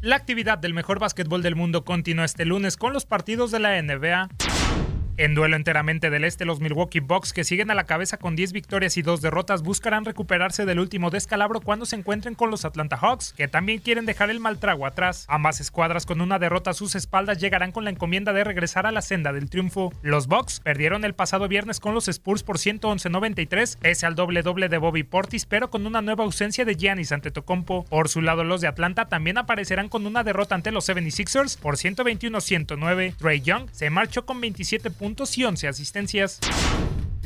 [0.00, 3.82] La actividad del mejor básquetbol del mundo continúa este lunes con los partidos de la
[3.82, 4.28] NBA.
[5.18, 8.52] En duelo enteramente del este, los Milwaukee Bucks, que siguen a la cabeza con 10
[8.52, 12.98] victorias y 2 derrotas, buscarán recuperarse del último descalabro cuando se encuentren con los Atlanta
[12.98, 15.24] Hawks, que también quieren dejar el mal trago atrás.
[15.28, 18.92] Ambas escuadras con una derrota a sus espaldas llegarán con la encomienda de regresar a
[18.92, 19.90] la senda del triunfo.
[20.02, 24.68] Los Bucks perdieron el pasado viernes con los Spurs por 111-93, pese al doble doble
[24.68, 27.86] de Bobby Portis, pero con una nueva ausencia de Giannis Antetokounmpo.
[27.86, 31.76] Por su lado, los de Atlanta también aparecerán con una derrota ante los 76ers por
[31.76, 33.16] 121-109.
[33.16, 36.40] Trey Young se marchó con 27 puntos puntos y 11 asistencias.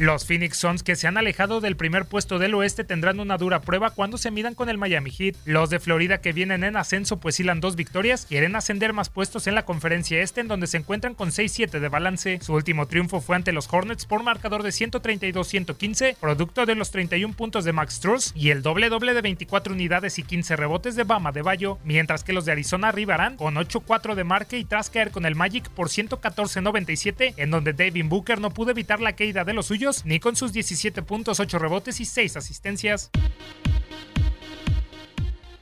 [0.00, 3.60] Los Phoenix Suns que se han alejado del primer puesto del oeste tendrán una dura
[3.60, 5.36] prueba cuando se midan con el Miami Heat.
[5.44, 9.46] Los de Florida que vienen en ascenso pues hilan dos victorias, quieren ascender más puestos
[9.46, 12.38] en la conferencia este en donde se encuentran con 6-7 de balance.
[12.40, 17.34] Su último triunfo fue ante los Hornets por marcador de 132-115, producto de los 31
[17.34, 21.04] puntos de Max Struz y el doble doble de 24 unidades y 15 rebotes de
[21.04, 24.88] Bama de Bayo, mientras que los de Arizona arribarán con 8-4 de marque y tras
[24.88, 29.44] caer con el Magic por 114-97, en donde David Booker no pudo evitar la caída
[29.44, 33.10] de los suyos ni con sus 17 puntos, 8 rebotes y 6 asistencias.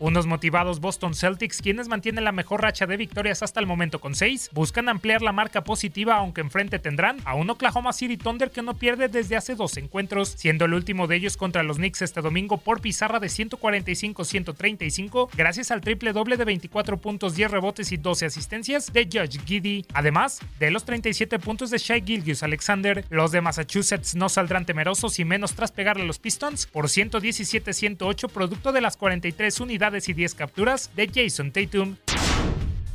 [0.01, 4.15] Unos motivados Boston Celtics, quienes mantienen la mejor racha de victorias hasta el momento con
[4.15, 8.63] 6, buscan ampliar la marca positiva aunque enfrente tendrán a un Oklahoma City Thunder que
[8.63, 12.21] no pierde desde hace dos encuentros, siendo el último de ellos contra los Knicks este
[12.21, 17.97] domingo por pizarra de 145-135 gracias al triple doble de 24 puntos, 10 rebotes y
[17.97, 19.85] 12 asistencias de Judge Giddy.
[19.95, 25.19] Además de los 37 puntos de Shai Gilgius Alexander, los de Massachusetts no saldrán temerosos
[25.19, 30.13] y menos tras pegarle a los Pistons por 117-108 producto de las 43 unidades y
[30.13, 31.97] 10 capturas de Jason Tatum.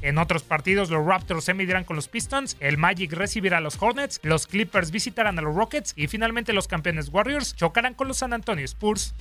[0.02, 3.82] En otros partidos, los Raptors se medirán con los Pistons, el Magic recibirá a los
[3.82, 8.18] Hornets, los Clippers visitarán a los Rockets y finalmente los campeones Warriors chocarán con los
[8.18, 9.16] San Antonio Spurs.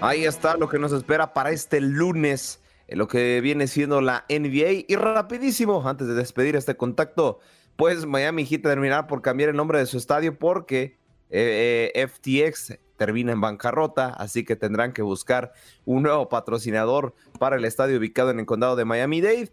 [0.00, 4.84] Ahí está lo que nos espera para este lunes, lo que viene siendo la NBA.
[4.86, 7.40] Y rapidísimo, antes de despedir este contacto,
[7.82, 12.78] pues Miami Heat terminará por cambiar el nombre de su estadio porque eh, eh, FTX
[12.96, 15.52] termina en bancarrota, así que tendrán que buscar
[15.84, 19.50] un nuevo patrocinador para el estadio ubicado en el condado de Miami-Dade.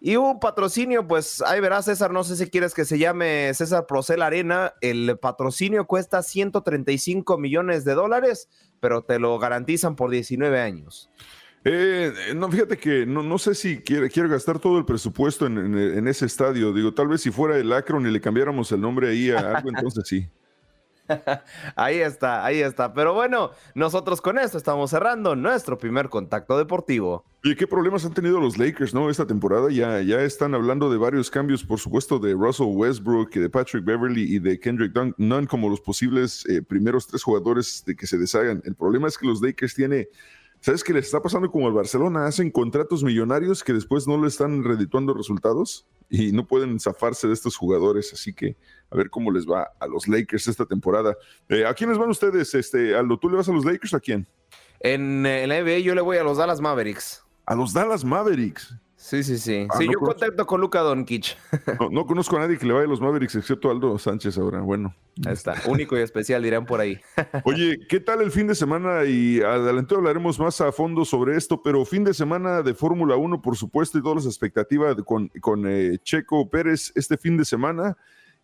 [0.00, 3.86] Y un patrocinio, pues ahí verás, César, no sé si quieres que se llame César
[3.86, 4.74] Procel Arena.
[4.80, 8.48] El patrocinio cuesta 135 millones de dólares,
[8.80, 11.10] pero te lo garantizan por 19 años.
[11.70, 16.08] Eh, no, fíjate que no, no sé si quiere, quiere, gastar todo el presupuesto en,
[16.08, 16.72] ese estadio.
[16.72, 19.68] Digo, tal vez si fuera el Akron y le cambiáramos el nombre ahí a algo,
[19.68, 20.28] entonces sí.
[21.76, 22.94] ahí está, ahí está.
[22.94, 27.24] Pero bueno, nosotros con esto estamos cerrando nuestro primer contacto deportivo.
[27.44, 29.10] ¿Y qué problemas han tenido los Lakers, no?
[29.10, 33.48] Esta temporada ya, ya están hablando de varios cambios, por supuesto, de Russell Westbrook, de
[33.48, 38.06] Patrick Beverly y de Kendrick Dunn, como los posibles eh, primeros tres jugadores de que
[38.06, 38.62] se deshagan.
[38.64, 40.08] El problema es que los Lakers tienen
[40.60, 42.26] ¿Sabes qué les está pasando como al Barcelona?
[42.26, 47.34] Hacen contratos millonarios que después no le están redituando resultados y no pueden zafarse de
[47.34, 48.12] estos jugadores.
[48.12, 48.56] Así que
[48.90, 51.16] a ver cómo les va a los Lakers esta temporada.
[51.48, 53.18] Eh, ¿A quiénes van ustedes, este, Aldo?
[53.18, 54.26] ¿Tú le vas a los Lakers o a quién?
[54.80, 57.24] En, en la NBA yo le voy a los Dallas Mavericks.
[57.46, 58.74] A los Dallas Mavericks.
[59.00, 59.64] Sí, sí, sí.
[59.70, 61.36] Ah, sí, yo contacto con Luca Doncic.
[61.92, 64.60] No, conozco a nadie que le vaya a los Mavericks excepto Aldo Sánchez ahora.
[64.60, 64.92] Bueno.
[65.24, 65.54] Ahí está.
[65.66, 67.00] Único y especial dirán por ahí.
[67.44, 69.04] Oye, ¿qué tal el fin de semana?
[69.04, 73.40] Y adelante hablaremos más a fondo sobre esto, pero fin de semana de Fórmula 1,
[73.40, 77.96] por supuesto, y todas las expectativas con, con eh, Checo Pérez este fin de semana.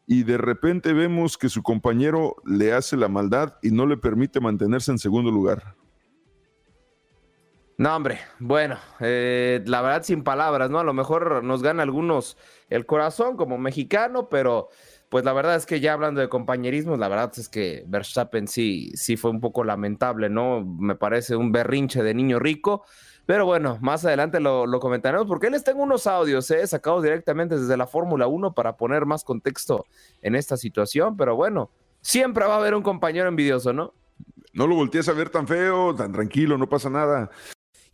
[0.06, 4.38] Y de repente vemos que su compañero le hace la maldad y no le permite
[4.38, 5.74] mantenerse en segundo lugar.
[7.76, 10.78] No, hombre, bueno, eh, la verdad sin palabras, ¿no?
[10.78, 12.36] A lo mejor nos gana algunos
[12.70, 14.68] el corazón como mexicano, pero
[15.08, 18.92] pues la verdad es que ya hablando de compañerismo, la verdad es que Verstappen sí,
[18.94, 20.64] sí fue un poco lamentable, ¿no?
[20.64, 22.84] Me parece un berrinche de niño rico,
[23.26, 26.64] pero bueno, más adelante lo, comentaremos porque les tengo unos audios ¿eh?
[26.66, 29.84] sacados directamente desde la Fórmula 1 para poner más contexto
[30.22, 31.70] en esta situación, pero bueno,
[32.02, 33.94] siempre va a haber un compañero envidioso, ¿no?
[34.52, 37.30] No lo voltees a ver tan feo, tan tranquilo, no pasa nada.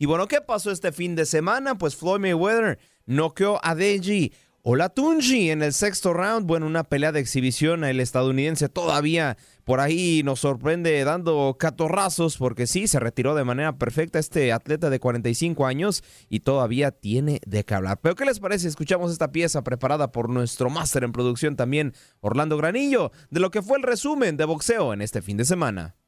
[0.00, 1.76] Y bueno, ¿qué pasó este fin de semana?
[1.76, 4.32] Pues Floyd Mayweather noqueó a Deji
[4.62, 6.46] Olatunji en el sexto round.
[6.46, 7.84] Bueno, una pelea de exhibición.
[7.84, 13.76] El estadounidense todavía por ahí nos sorprende dando catorrazos porque sí, se retiró de manera
[13.76, 18.00] perfecta este atleta de 45 años y todavía tiene de qué hablar.
[18.00, 18.68] Pero ¿qué les parece?
[18.68, 23.60] Escuchamos esta pieza preparada por nuestro máster en producción también, Orlando Granillo, de lo que
[23.60, 25.99] fue el resumen de boxeo en este fin de semana.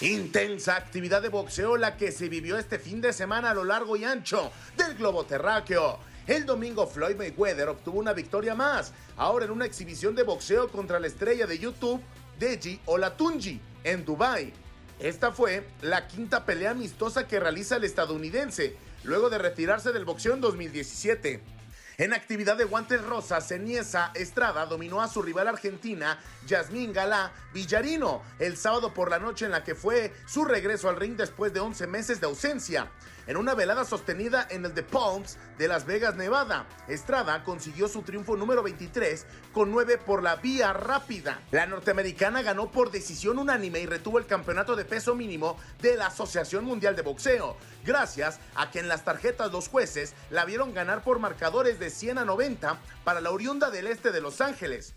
[0.00, 3.96] Intensa actividad de boxeo la que se vivió este fin de semana a lo largo
[3.96, 5.98] y ancho del globo terráqueo.
[6.28, 11.00] El domingo Floyd Mayweather obtuvo una victoria más, ahora en una exhibición de boxeo contra
[11.00, 12.00] la estrella de YouTube,
[12.38, 14.52] Deji Olatunji, en Dubai.
[15.00, 20.34] Esta fue la quinta pelea amistosa que realiza el estadounidense, luego de retirarse del boxeo
[20.34, 21.57] en 2017.
[22.00, 28.22] En actividad de guantes rosas, Ceniesa Estrada dominó a su rival argentina, Yasmín Galá Villarino,
[28.38, 31.58] el sábado por la noche en la que fue su regreso al ring después de
[31.58, 32.88] 11 meses de ausencia.
[33.26, 38.00] En una velada sostenida en el The Palms de Las Vegas, Nevada, Estrada consiguió su
[38.00, 41.42] triunfo número 23 con 9 por la vía rápida.
[41.50, 46.06] La norteamericana ganó por decisión unánime y retuvo el campeonato de peso mínimo de la
[46.06, 51.02] Asociación Mundial de Boxeo, gracias a que en las tarjetas los jueces la vieron ganar
[51.02, 54.94] por marcadores de 100 a 90 para la oriunda del este de Los Ángeles.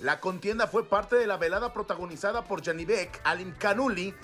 [0.00, 4.14] La contienda fue parte de la velada protagonizada por Janibek Alim Kanuli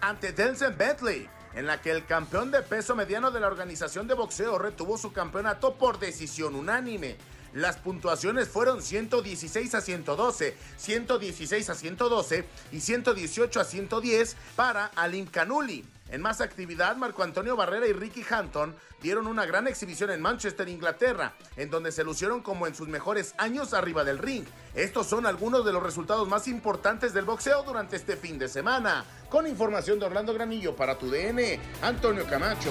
[0.00, 4.14] ante Denzel Bentley en la que el campeón de peso mediano de la organización de
[4.14, 7.16] boxeo retuvo su campeonato por decisión unánime.
[7.52, 15.26] Las puntuaciones fueron 116 a 112, 116 a 112 y 118 a 110 para Alim
[15.26, 15.84] Kanuli.
[16.14, 20.68] En más actividad, Marco Antonio Barrera y Ricky Hampton dieron una gran exhibición en Manchester,
[20.68, 24.44] Inglaterra, en donde se lucieron como en sus mejores años arriba del ring.
[24.76, 29.04] Estos son algunos de los resultados más importantes del boxeo durante este fin de semana.
[29.28, 32.70] Con información de Orlando Granillo para tu DN, Antonio Camacho.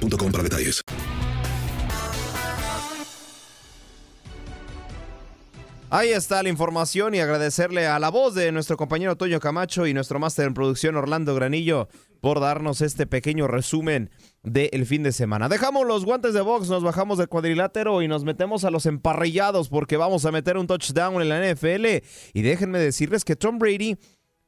[0.00, 0.82] para detalles.
[5.90, 9.94] Ahí está la información y agradecerle a la voz de nuestro compañero Toño Camacho y
[9.94, 11.88] nuestro máster en producción Orlando Granillo
[12.20, 14.10] por darnos este pequeño resumen
[14.42, 15.48] del fin de semana.
[15.48, 19.68] Dejamos los guantes de box, nos bajamos del cuadrilátero y nos metemos a los emparrillados
[19.68, 21.86] porque vamos a meter un touchdown en la NFL.
[22.32, 23.96] Y déjenme decirles que Tom Brady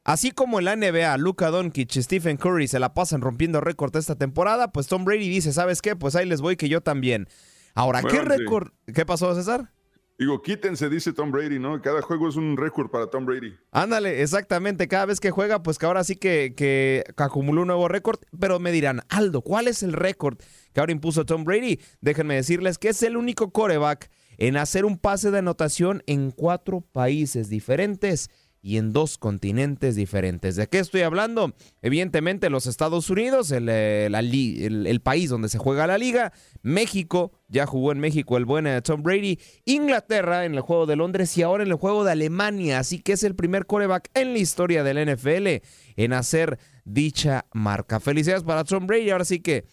[0.07, 3.93] Así como en la NBA, Luka Doncic y Stephen Curry se la pasan rompiendo récord
[3.97, 5.97] esta temporada, pues Tom Brady dice, ¿sabes qué?
[5.97, 7.27] Pues ahí les voy que yo también.
[7.75, 8.69] Ahora, ¿qué récord?
[8.95, 9.73] ¿Qué pasó, César?
[10.17, 11.81] Digo, quítense, dice Tom Brady, ¿no?
[11.81, 13.53] Cada juego es un récord para Tom Brady.
[13.71, 14.87] Ándale, exactamente.
[14.87, 18.17] Cada vez que juega, pues que ahora sí que, que, acumuló un nuevo récord.
[18.39, 20.37] Pero me dirán, Aldo, ¿cuál es el récord
[20.71, 21.81] que ahora impuso Tom Brady?
[21.99, 26.79] Déjenme decirles que es el único coreback en hacer un pase de anotación en cuatro
[26.79, 28.29] países diferentes
[28.61, 30.55] y en dos continentes diferentes.
[30.55, 31.53] ¿De qué estoy hablando?
[31.81, 37.65] Evidentemente los Estados Unidos, eh, el, el, país donde se juega la liga, México, ya
[37.65, 41.43] jugó en México el buen eh, Tom Brady, Inglaterra en el juego de Londres y
[41.43, 44.83] ahora en el juego de Alemania, así que es el primer coreback en la historia
[44.83, 45.63] del NFL
[45.95, 47.99] en hacer dicha marca.
[47.99, 49.65] Felicidades para Tom Brady, ahora sí que...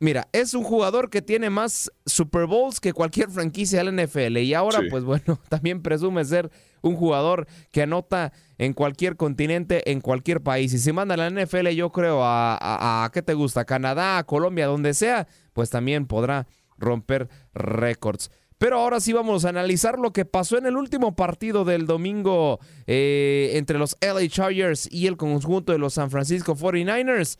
[0.00, 4.54] Mira, es un jugador que tiene más Super Bowls que cualquier franquicia del NFL y
[4.54, 6.50] ahora pues bueno, también presume ser
[6.82, 10.72] un jugador que anota en cualquier continente, en cualquier país.
[10.72, 13.64] Y si manda a la NFL, yo creo a, a, ¿qué te gusta?
[13.64, 16.46] Canadá, Colombia, donde sea, pues también podrá
[16.76, 18.30] romper récords.
[18.58, 22.58] Pero ahora sí vamos a analizar lo que pasó en el último partido del domingo
[22.86, 27.38] eh, entre los LA Chargers y el conjunto de los San Francisco 49ers.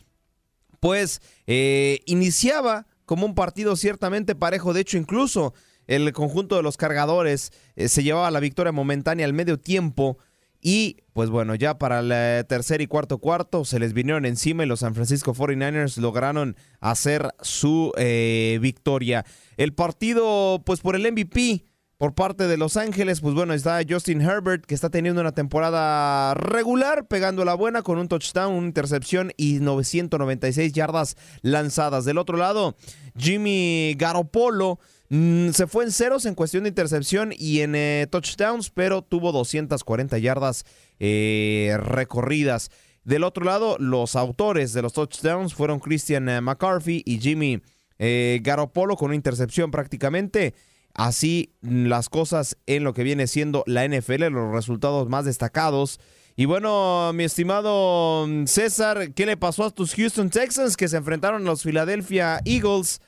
[0.81, 5.55] Pues eh, iniciaba como un partido ciertamente parejo, de hecho incluso
[5.87, 10.19] el conjunto de los cargadores eh, se llevaba la victoria momentánea al medio tiempo.
[10.61, 14.67] Y pues bueno, ya para el tercer y cuarto cuarto se les vinieron encima y
[14.67, 19.25] los San Francisco 49ers lograron hacer su eh, victoria.
[19.57, 21.65] El partido, pues por el MVP,
[21.99, 26.33] por parte de Los Ángeles, pues bueno, está Justin Herbert, que está teniendo una temporada
[26.35, 32.05] regular, pegando la buena con un touchdown, una intercepción y 996 yardas lanzadas.
[32.05, 32.77] Del otro lado,
[33.17, 34.79] Jimmy Garoppolo
[35.11, 39.33] Mm, se fue en ceros en cuestión de intercepción y en eh, touchdowns, pero tuvo
[39.33, 40.65] 240 yardas
[40.99, 42.71] eh, recorridas.
[43.05, 47.63] Del otro lado, los autores de los touchdowns fueron Christian eh, McCarthy y Jimmy
[48.01, 50.55] Garoppolo con una intercepción prácticamente.
[50.99, 56.01] Así las cosas en lo que viene siendo la NFL, los resultados más destacados.
[56.37, 61.43] Y bueno, mi estimado César, ¿qué le pasó a tus Houston Texans que se enfrentaron
[61.43, 63.01] a los Philadelphia Eagles?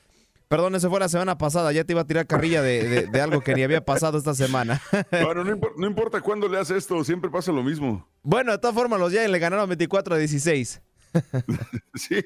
[0.47, 1.71] Perdón, ese fue la semana pasada.
[1.71, 4.81] Ya te iba a tirar carrilla de, algo que ni había pasado esta semana.
[5.11, 8.05] bueno, no, importa cuándo le haces esto, siempre pasa lo mismo.
[8.21, 10.81] Bueno, de todas formas, los Giants le ganaron 24 a 16.
[11.95, 12.23] sí,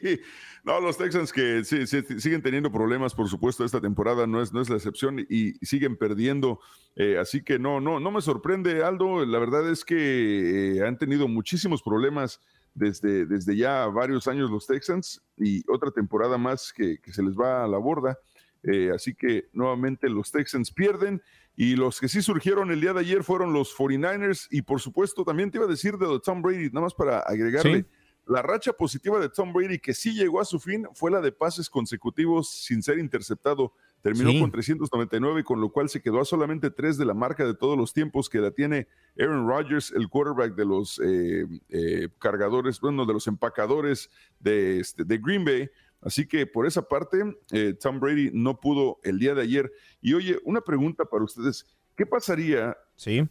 [0.63, 4.69] no, los Texans que siguen teniendo problemas, por supuesto, esta temporada no es, no es
[4.69, 6.59] la excepción y siguen perdiendo.
[6.95, 9.25] Eh, así que no, no, no me sorprende, Aldo.
[9.25, 12.39] La verdad es que eh, han tenido muchísimos problemas
[12.73, 17.63] desde, desde ya varios años los Texans y otra temporada más que, se les va
[17.63, 18.17] a la borda.
[18.63, 21.21] Eh, así que nuevamente los Texans pierden
[21.55, 25.23] y los que sí surgieron el día de ayer fueron los 49ers y por supuesto
[25.23, 27.85] también te iba a decir de Tom Brady, nada más para agregarle.
[28.27, 31.31] La racha positiva de Tom Brady, que sí llegó a su fin, fue la de
[31.31, 33.73] pases consecutivos sin ser interceptado.
[34.01, 37.55] Terminó con 399, con lo cual se quedó a solamente tres de la marca de
[37.55, 38.87] todos los tiempos que la tiene
[39.19, 44.09] Aaron Rodgers, el quarterback de los eh, eh, cargadores, bueno, de los empacadores
[44.39, 45.69] de, este, de Green Bay.
[46.01, 49.71] Así que por esa parte, eh, Tom Brady no pudo el día de ayer.
[50.01, 51.65] Y oye, una pregunta para ustedes.
[51.95, 52.75] ¿Qué pasaría?
[52.95, 53.27] Sí.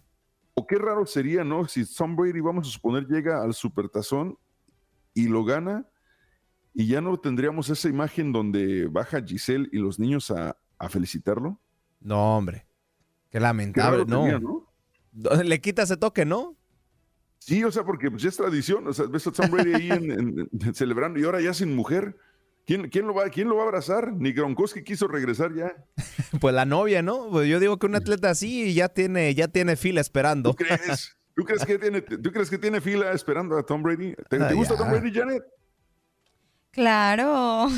[0.55, 1.67] O qué raro sería, ¿no?
[1.67, 4.39] Si Tom Brady, vamos a suponer, llega al supertazón
[5.15, 5.87] y lo gana
[6.75, 10.57] y ya no tendríamos esa imagen donde baja Giselle y los niños a,
[10.91, 11.59] felicitarlo.
[12.01, 12.67] No, hombre.
[13.31, 14.69] Qué lamentable, no.
[15.45, 16.59] Le quita ese toque, ¿no?
[17.39, 18.87] Sí, o sea, porque pues, ya es tradición.
[18.87, 22.19] O sea, ves a Tom Brady ahí celebrando y ahora ya sin mujer.
[22.67, 24.13] ¿Quién, quién, lo va, ¿Quién lo va a abrazar?
[24.13, 25.75] Ni Gronkowski quiso regresar ya.
[26.41, 27.29] pues la novia, ¿no?
[27.31, 30.51] Pues yo digo que un atleta así ya tiene, ya tiene fila esperando.
[30.51, 31.17] ¿Tú crees?
[31.35, 34.15] ¿Tú crees que tiene, ¿tú crees que tiene fila esperando a Tom Brady?
[34.29, 35.43] ¿Te, ah, gusta Tom Brady, Janet?
[36.71, 37.69] Claro.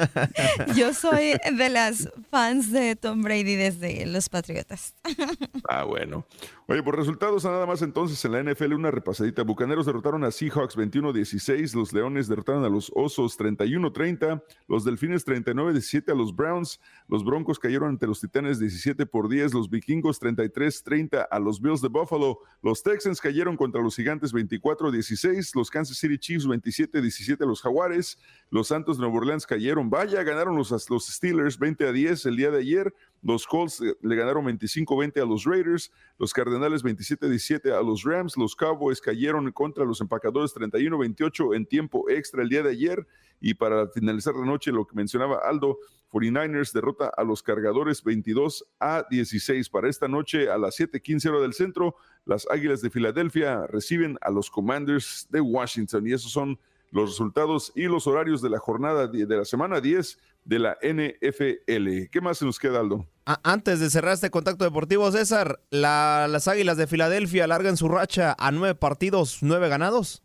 [0.76, 4.94] Yo soy de las fans de Tom Brady desde los Patriotas.
[5.68, 6.26] Ah, bueno.
[6.66, 9.42] Oye, por resultados nada más entonces en la NFL una repasadita.
[9.42, 16.12] Bucaneros derrotaron a Seahawks 21-16, los Leones derrotaron a los Osos 31-30, los Delfines 39-17
[16.12, 21.26] a los Browns, los Broncos cayeron ante los Titanes 17 por 10, los Vikingos 33-30
[21.28, 26.18] a los Bills de Buffalo, los Texans cayeron contra los Gigantes 24-16, los Kansas City
[26.18, 28.16] Chiefs 27-17 a los Jaguares,
[28.50, 32.36] los Santos de Nueva Orleans cayeron, vaya, ganaron los, los Steelers 20 a 10 el
[32.36, 37.72] día de ayer, los Colts eh, le ganaron 25-20 a los Raiders, los Cardenales 27-17
[37.72, 42.62] a los Rams, los Cowboys cayeron contra los empacadores 31-28 en tiempo extra el día
[42.62, 43.06] de ayer.
[43.40, 45.78] Y para finalizar la noche, lo que mencionaba Aldo,
[46.12, 49.68] 49ers derrota a los cargadores 22 a 16.
[49.70, 54.30] Para esta noche a las 7:15 hora del centro, las Águilas de Filadelfia reciben a
[54.30, 56.06] los Commanders de Washington.
[56.06, 56.58] Y esos son
[56.90, 62.10] los resultados y los horarios de la jornada de la semana 10 de la NFL.
[62.10, 63.06] ¿Qué más se nos queda, Aldo?
[63.24, 68.50] Antes de cerrar este contacto deportivo, César, las Águilas de Filadelfia alargan su racha a
[68.50, 70.22] nueve partidos, nueve ganados.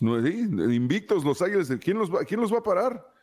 [0.00, 3.18] Invictos los Águilas, ¿quién los va, quién los va a parar?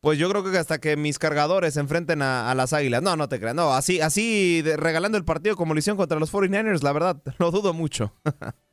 [0.00, 3.02] Pues yo creo que hasta que mis cargadores se enfrenten a, las águilas.
[3.02, 3.54] No, no te creas.
[3.54, 7.50] No, así, así regalando el partido como lo hicieron contra los 49ers, la verdad, lo
[7.50, 8.12] dudo mucho.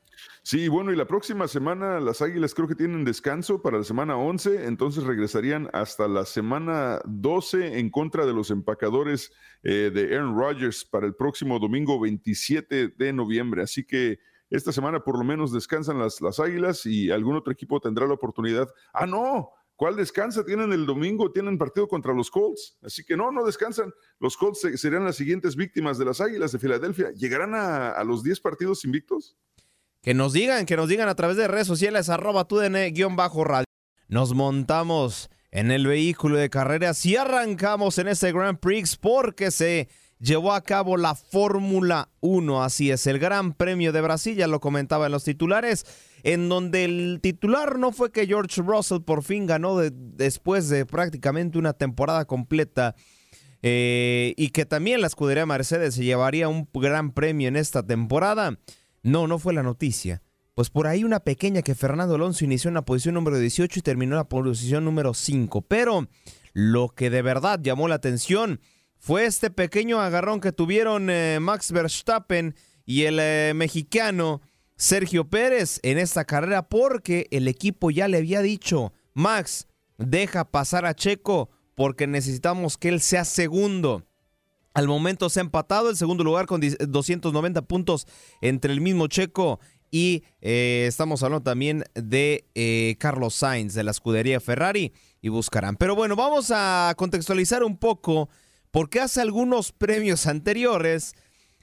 [0.46, 4.18] Sí, bueno, y la próxima semana las Águilas creo que tienen descanso para la semana
[4.18, 9.32] 11, entonces regresarían hasta la semana 12 en contra de los empacadores
[9.64, 13.64] eh, de Aaron Rodgers para el próximo domingo 27 de noviembre.
[13.64, 14.20] Así que
[14.50, 18.16] esta semana por lo menos descansan las, las Águilas y algún otro equipo tendrá la
[18.16, 18.68] oportunidad.
[18.94, 20.46] Ah, no, ¿Cuál descansa?
[20.46, 22.78] Tienen el domingo, tienen partido contra los Colts.
[22.84, 23.92] Así que no, no descansan.
[24.20, 27.12] Los Colts serían las siguientes víctimas de las Águilas de Filadelfia.
[27.12, 29.36] ¿Llegarán a, los 10 partidos invictos?
[30.04, 32.46] Que nos digan, que nos digan a través de redes sociales, arroba
[33.16, 33.66] bajo radio
[34.10, 39.88] Nos montamos en el vehículo de carreras y arrancamos en ese Grand Prix porque se
[40.20, 42.64] llevó a cabo la Fórmula 1.
[42.64, 45.86] Así es, el Gran Premio de Brasil, ya lo comentaba en los titulares,
[46.24, 51.58] en donde el titular no fue que George Russell por fin ganó después de prácticamente
[51.58, 52.94] una temporada completa.
[53.66, 58.60] Eh, y que también la escudería Mercedes se llevaría un gran premio en esta temporada.
[59.04, 60.22] No, no fue la noticia.
[60.56, 63.82] Pues por ahí una pequeña que Fernando Alonso inició en la posición número 18 y
[63.82, 65.64] terminó en la posición número 5.
[65.64, 66.08] Pero
[66.54, 68.62] lo que de verdad llamó la atención
[68.98, 74.42] fue este pequeño agarrón que tuvieron eh, Max Verstappen y el eh, mexicano
[74.76, 80.86] Sergio Pérez en esta carrera porque el equipo ya le había dicho, Max, deja pasar
[80.86, 84.06] a Checo porque necesitamos que él sea segundo.
[84.74, 88.08] Al momento se ha empatado el segundo lugar con 290 puntos
[88.42, 89.60] entre el mismo Checo
[89.92, 95.76] y eh, estamos hablando también de eh, Carlos Sainz de la escudería Ferrari y buscarán.
[95.76, 98.30] Pero bueno, vamos a contextualizar un poco
[98.72, 101.14] porque hace algunos premios anteriores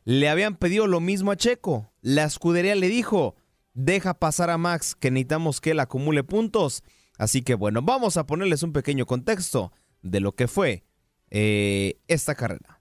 [0.05, 1.93] le habían pedido lo mismo a Checo.
[2.03, 3.35] La escudería le dijo,
[3.75, 6.85] deja pasar a Max, que necesitamos que él acumule puntos.
[7.19, 10.85] Así que bueno, vamos a ponerles un pequeño contexto de lo que fue
[11.31, 12.80] eh, esta carrera.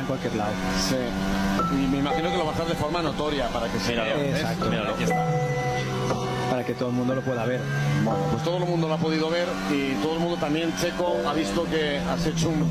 [0.00, 0.52] En cualquier lado.
[0.88, 0.96] Sí.
[1.72, 4.16] Y me imagino que lo va a hacer de forma notoria para que se vea.
[4.30, 4.66] Exacto.
[4.66, 5.26] Míralo, aquí está
[6.52, 7.62] para que todo el mundo lo pueda ver.
[8.04, 11.16] Bueno, pues todo el mundo lo ha podido ver y todo el mundo también, Checo,
[11.26, 12.70] ha visto que has hecho un,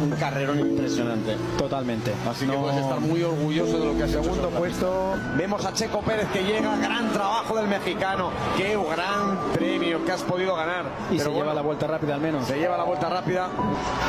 [0.00, 1.36] un carrerón impresionante.
[1.58, 2.14] Totalmente.
[2.26, 4.40] Así que puedes estar muy orgulloso de lo que has Segundo hecho.
[4.40, 5.14] Segundo puesto.
[5.36, 8.30] Vemos a Checo Pérez que llega, gran trabajo del mexicano.
[8.56, 10.86] Qué gran premio que has podido ganar.
[11.10, 12.46] Y Pero se bueno, lleva la vuelta rápida al menos.
[12.46, 13.50] Se lleva la vuelta rápida.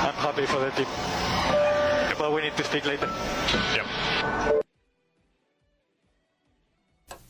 [0.06, 0.88] I'm happy for the team.
[2.18, 3.10] But we need to speak later.
[3.74, 3.84] Yeah.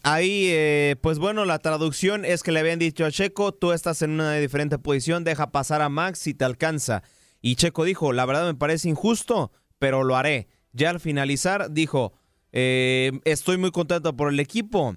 [0.07, 4.03] Ahí, eh, pues bueno, la traducción es que le habían dicho a Checo, tú estás
[4.03, 7.01] en una diferente posición, deja pasar a Max si te alcanza.
[7.41, 10.47] Y Checo dijo, la verdad me parece injusto, pero lo haré.
[10.73, 12.13] Ya al finalizar dijo,
[12.51, 14.95] eh, estoy muy contento por el equipo,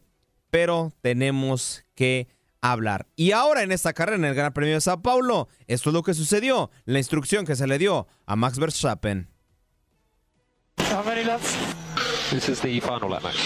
[0.50, 2.28] pero tenemos que
[2.60, 3.06] hablar.
[3.16, 6.02] Y ahora en esta carrera en el Gran Premio de Sao Paulo, esto es lo
[6.02, 9.30] que sucedió, la instrucción que se le dio a Max Verstappen.
[10.78, 11.56] How many laps?
[12.30, 13.36] This is the final lap, Max.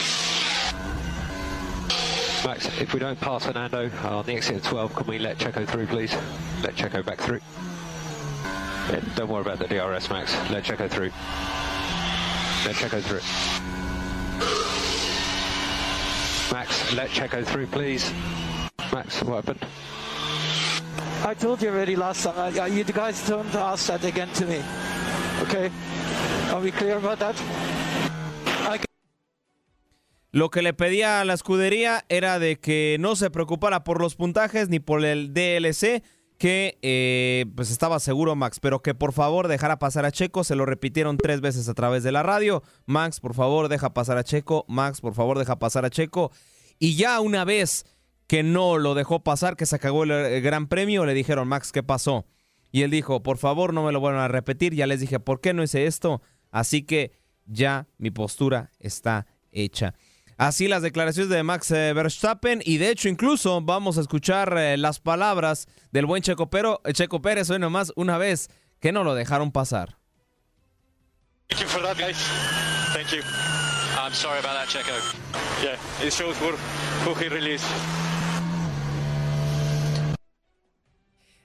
[2.44, 5.66] Max, if we don't pass Fernando on the exit of 12, can we let Checo
[5.66, 6.12] through, please?
[6.62, 7.40] Let Checo back through.
[8.90, 10.34] Yeah, don't worry about the DRS, Max.
[10.50, 11.10] Let Checo through.
[12.66, 13.20] Let Checo through.
[16.52, 18.12] Max, let Checo through, please.
[18.92, 19.64] Max, what happened?
[21.24, 22.60] I told you already last time.
[22.60, 24.62] I, you guys don't ask that again to me.
[25.42, 25.70] Okay?
[26.60, 27.36] Clear about?
[30.32, 34.16] Lo que le pedía a la escudería era de que no se preocupara por los
[34.16, 36.02] puntajes ni por el DLC,
[36.38, 40.44] que eh, pues estaba seguro Max, pero que por favor dejara pasar a Checo.
[40.44, 42.62] Se lo repitieron tres veces a través de la radio.
[42.84, 44.66] Max, por favor, deja pasar a Checo.
[44.68, 46.32] Max, por favor, deja pasar a Checo.
[46.78, 47.86] Y ya una vez
[48.26, 51.72] que no lo dejó pasar, que se acabó el, el gran premio, le dijeron, Max,
[51.72, 52.26] ¿qué pasó?
[52.72, 54.74] Y él dijo, por favor, no me lo vuelvan a repetir.
[54.74, 56.22] Ya les dije, ¿por qué no hice esto?
[56.52, 57.10] Así que
[57.46, 59.94] ya mi postura está hecha.
[60.36, 64.76] Así las declaraciones de Max eh, Verstappen y de hecho incluso vamos a escuchar eh,
[64.76, 68.48] las palabras del buen Checo, Pero, Checo Pérez hoy nomás una vez
[68.80, 69.98] que no lo dejaron pasar.
[71.48, 72.16] Thank you for that, guys.
[72.94, 73.22] Thank you.
[73.98, 74.94] I'm sorry about that, Checo.
[75.62, 76.56] Yeah, it shows who,
[77.04, 78.11] who he really is.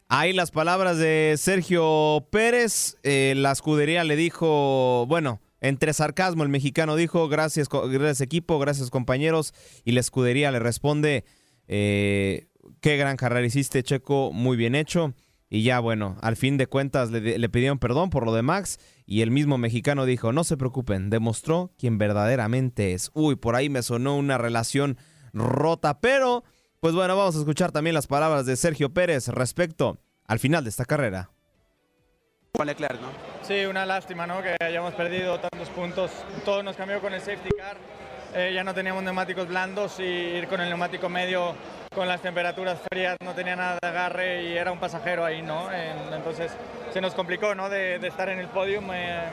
[0.10, 2.96] Ahí las palabras de Sergio Pérez.
[3.04, 8.90] Eh, la escudería le dijo, bueno, entre sarcasmo, el mexicano dijo, gracias, gracias equipo, gracias
[8.90, 9.54] compañeros.
[9.84, 11.26] Y la escudería le responde,
[11.68, 12.48] eh,
[12.80, 15.14] qué gran carrera hiciste, Checo, muy bien hecho.
[15.50, 18.80] Y ya, bueno, al fin de cuentas le, le, pidieron perdón por lo de Max.
[19.06, 23.12] Y el mismo mexicano dijo, no se preocupen, demostró quién verdaderamente es.
[23.14, 24.98] Uy, por ahí me sonó una relación
[25.34, 26.46] rota, pero...
[26.80, 29.98] Pues bueno, vamos a escuchar también las palabras de Sergio Pérez respecto
[30.28, 31.32] al final de esta carrera.
[32.64, 33.10] Leclerc, ¿no?
[33.42, 34.42] Sí, una lástima, ¿no?
[34.42, 36.12] Que hayamos perdido tantos puntos.
[36.44, 37.78] Todo nos cambió con el safety car.
[38.36, 41.56] Eh, ya no teníamos neumáticos blandos y ir con el neumático medio
[41.96, 45.72] con las temperaturas frías no tenía nada de agarre y era un pasajero ahí, ¿no?
[45.72, 46.52] Eh, entonces
[46.94, 47.70] se nos complicó, ¿no?
[47.70, 48.90] De, de estar en el podium.
[48.94, 49.24] Eh,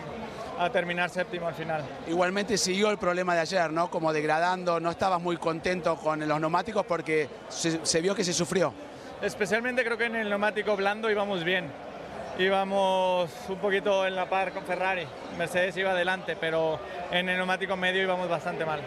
[0.59, 1.82] a terminar séptimo al final.
[2.07, 3.90] Igualmente siguió el problema de ayer, ¿no?
[3.90, 8.32] Como degradando, no estabas muy contento con los neumáticos porque se, se, vio que se
[8.32, 8.72] sufrió.
[9.22, 11.70] Especialmente creo que en el neumático blando íbamos bien.
[12.38, 15.07] Íbamos un poquito en la par con Ferrari.
[15.38, 16.78] Mercedes iba adelante, pero
[17.11, 18.80] en el neumático medio íbamos bastante mal.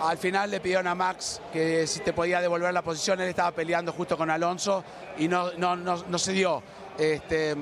[0.00, 3.52] Al final le pidieron a Max que si te podía devolver la posición, él estaba
[3.52, 4.82] peleando justo con Alonso
[5.18, 6.62] y no, no, no, no se dio.
[6.98, 7.54] Este,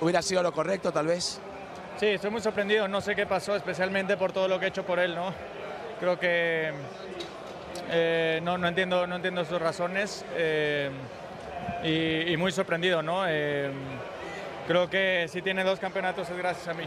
[0.00, 1.40] ¿Hubiera sido lo correcto tal vez?
[1.98, 4.84] Sí, estoy muy sorprendido, no sé qué pasó, especialmente por todo lo que he hecho
[4.84, 5.32] por él, ¿no?
[5.98, 6.70] Creo que
[7.90, 10.90] eh, no, no, entiendo, no entiendo sus razones eh,
[11.82, 13.24] y, y, muy sorprendido, ¿no?
[13.26, 13.70] Eh,
[14.66, 16.84] creo que si tiene dos campeonatos es gracias a mí.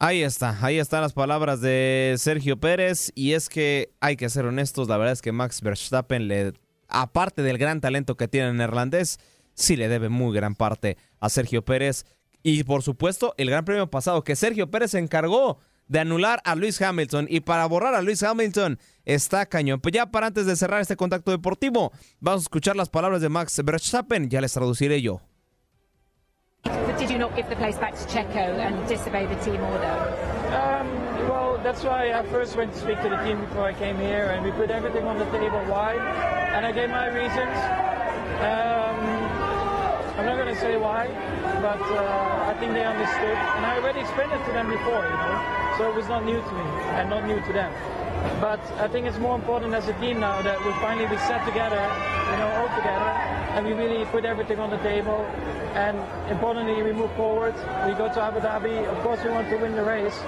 [0.00, 4.46] Ahí está, ahí están las palabras de Sergio Pérez y es que hay que ser
[4.46, 6.54] honestos, la verdad es que Max Verstappen, le,
[6.88, 9.20] aparte del gran talento que tiene en neerlandés,
[9.54, 12.04] sí le debe muy gran parte a Sergio Pérez.
[12.42, 16.54] Y por supuesto, el gran premio pasado que Sergio Pérez se encargó de anular a
[16.54, 17.26] Luis Hamilton.
[17.28, 19.80] Y para borrar a Luis Hamilton está cañón.
[19.80, 23.28] Pues ya para antes de cerrar este contacto deportivo, vamos a escuchar las palabras de
[23.28, 24.30] Max Verstappen.
[24.30, 25.20] Ya les traduciré yo.
[26.62, 29.96] Petit you not give the place back to Checo and disobey the team order?
[30.52, 30.88] Um,
[31.28, 34.26] well, that's why I first went to speak to the team before I came here,
[34.26, 35.58] and we put everything on the table.
[35.66, 35.94] Why?
[35.94, 37.56] And I gave my reasons.
[38.44, 39.19] Um,
[40.20, 41.08] I'm not going to say why,
[41.64, 45.16] but uh, I think they understood, and I already explained it to them before, you
[45.16, 45.74] know.
[45.78, 46.66] So it was not new to me
[47.00, 47.72] and not new to them.
[48.40, 51.44] But I think it's more important as a team now that we finally we sat
[51.46, 53.12] together, you know, all together,
[53.54, 55.24] and we really put everything on the table.
[55.74, 55.98] And
[56.30, 57.54] importantly, we move forward.
[57.86, 58.86] We go to Abu Dhabi.
[58.88, 60.18] Of course, we want to win the race.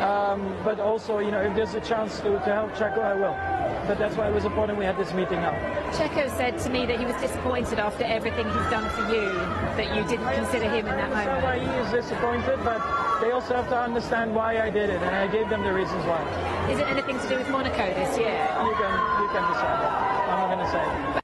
[0.00, 3.36] Um, but also, you know, if there's a chance to, to help Checo, I will.
[3.86, 5.52] But that's why it was important we had this meeting now.
[5.92, 9.28] Checo said to me that he was disappointed after everything he's done for you,
[9.76, 12.80] that you didn't consider him in that understand why he is disappointed, but
[13.20, 16.04] they also have to understand why I did it, and I gave them the reasons
[16.06, 16.20] why.
[16.72, 18.32] Is it anything to do with Monaco this year?
[18.64, 18.92] You can,
[19.22, 19.80] you can decide.
[20.28, 21.20] I'm not going to say.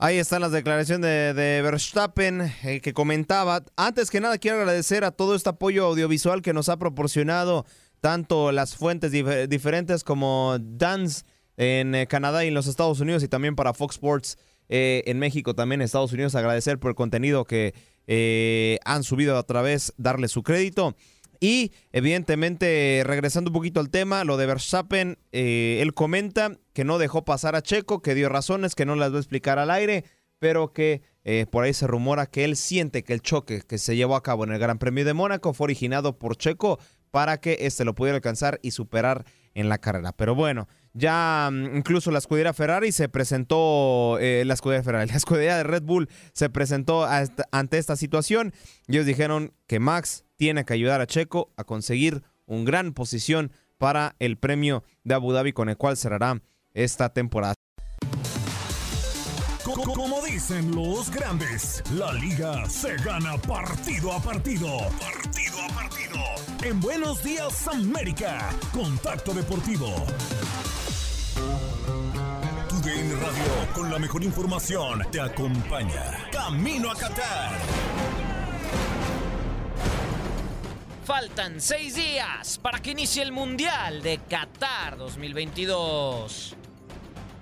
[0.00, 3.64] Ahí están las declaraciones de, de Verstappen eh, que comentaba.
[3.76, 7.66] Antes que nada, quiero agradecer a todo este apoyo audiovisual que nos ha proporcionado
[8.00, 11.24] tanto las fuentes dif- diferentes como Dance
[11.56, 15.18] en eh, Canadá y en los Estados Unidos y también para Fox Sports eh, en
[15.18, 16.36] México, también en Estados Unidos.
[16.36, 17.74] Agradecer por el contenido que
[18.08, 20.96] eh, han subido a través, darle su crédito.
[21.40, 26.98] Y evidentemente, regresando un poquito al tema, lo de Verstappen, eh, él comenta que no
[26.98, 30.04] dejó pasar a Checo, que dio razones, que no las va a explicar al aire,
[30.40, 33.94] pero que eh, por ahí se rumora que él siente que el choque que se
[33.94, 36.80] llevó a cabo en el Gran Premio de Mónaco fue originado por Checo
[37.10, 39.24] para que este lo pudiera alcanzar y superar
[39.58, 40.12] en la carrera.
[40.12, 45.16] Pero bueno, ya mm, incluso la escudería Ferrari se presentó, eh, la escudería Ferrari, la
[45.16, 47.06] escudería de Red Bull se presentó
[47.50, 48.52] ante esta situación.
[48.86, 53.52] Y ellos dijeron que Max tiene que ayudar a Checo a conseguir una gran posición
[53.78, 56.40] para el premio de Abu Dhabi con el cual cerrará
[56.72, 57.57] esta temporada.
[59.84, 64.76] Co- Como dicen los grandes, la liga se gana partido a partido.
[64.98, 66.18] Partido a partido.
[66.64, 69.94] En Buenos Días América, Contacto Deportivo.
[72.68, 76.28] Tu DN Radio, con la mejor información, te acompaña.
[76.32, 77.52] Camino a Qatar.
[81.04, 86.56] Faltan seis días para que inicie el Mundial de Qatar 2022.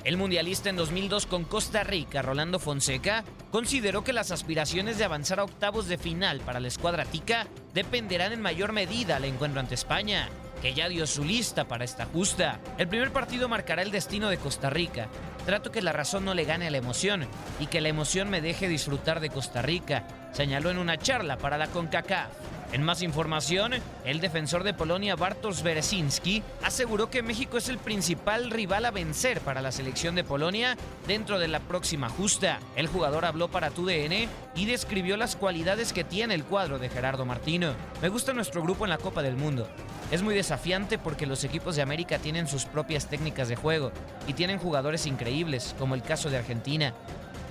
[0.06, 5.40] El mundialista en 2002 con Costa Rica, Rolando Fonseca, consideró que las aspiraciones de avanzar
[5.40, 9.74] a octavos de final para la escuadra tica dependerán en mayor medida al encuentro ante
[9.74, 10.28] España,
[10.62, 12.60] que ya dio su lista para esta justa.
[12.78, 15.08] El primer partido marcará el destino de Costa Rica.
[15.44, 17.26] Trato que la razón no le gane a la emoción
[17.58, 21.58] y que la emoción me deje disfrutar de Costa Rica, señaló en una charla para
[21.58, 22.55] la CONCACAF.
[22.76, 23.72] En más información,
[24.04, 29.40] el defensor de Polonia Bartosz Berezinski aseguró que México es el principal rival a vencer
[29.40, 32.60] para la selección de Polonia dentro de la próxima justa.
[32.76, 37.24] El jugador habló para TUDN y describió las cualidades que tiene el cuadro de Gerardo
[37.24, 37.72] Martino.
[38.02, 39.66] Me gusta nuestro grupo en la Copa del Mundo.
[40.10, 43.90] Es muy desafiante porque los equipos de América tienen sus propias técnicas de juego
[44.28, 46.92] y tienen jugadores increíbles, como el caso de Argentina.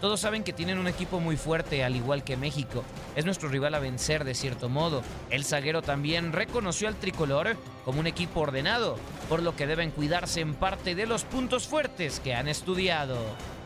[0.01, 2.83] Todos saben que tienen un equipo muy fuerte, al igual que México.
[3.15, 5.01] Es nuestro rival a vencer de cierto modo.
[5.29, 8.97] El zaguero también reconoció al tricolor como un equipo ordenado,
[9.29, 13.17] por lo que deben cuidarse en parte de los puntos fuertes que han estudiado.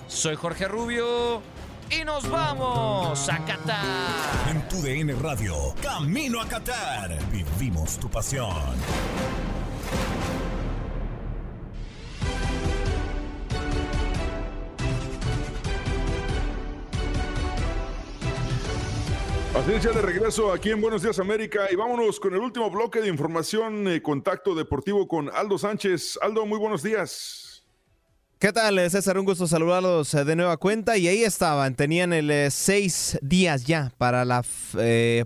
[0.08, 1.42] Soy Jorge Rubio
[1.90, 4.50] y nos vamos a Qatar.
[4.50, 7.18] En tu DN Radio, Camino a Qatar.
[7.32, 8.76] Vivimos tu pasión.
[19.60, 23.10] Así de regreso aquí en Buenos Días América y vámonos con el último bloque de
[23.10, 26.18] información, eh, contacto deportivo con Aldo Sánchez.
[26.22, 27.49] Aldo, muy buenos días.
[28.42, 29.20] ¿Qué tal, eh, César?
[29.20, 30.96] Un gusto saludarlos eh, de nueva cuenta.
[30.96, 34.46] Y ahí estaban, tenían el eh, seis días ya para la,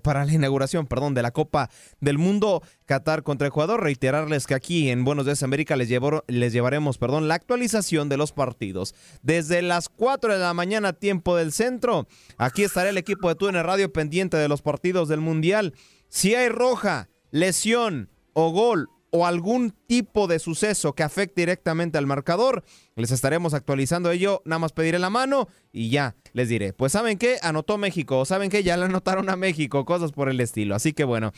[0.01, 1.69] para la inauguración perdón, de la Copa
[2.01, 3.83] del Mundo Qatar contra Ecuador.
[3.83, 8.17] Reiterarles que aquí en Buenos Días América les, llevo- les llevaremos perdón, la actualización de
[8.17, 8.95] los partidos.
[9.21, 12.07] Desde las 4 de la mañana, tiempo del centro.
[12.39, 15.75] Aquí estará el equipo de TUN Radio pendiente de los partidos del Mundial.
[16.09, 22.07] Si hay roja, lesión o gol o algún tipo de suceso que afecte directamente al
[22.07, 22.63] marcador,
[22.95, 26.73] les estaremos actualizando ello, nada más pediré la mano y ya les diré.
[26.73, 30.29] Pues saben qué, anotó México, o saben qué, ya le anotaron a México, cosas por
[30.29, 30.73] el estilo.
[30.73, 31.31] Así que bueno,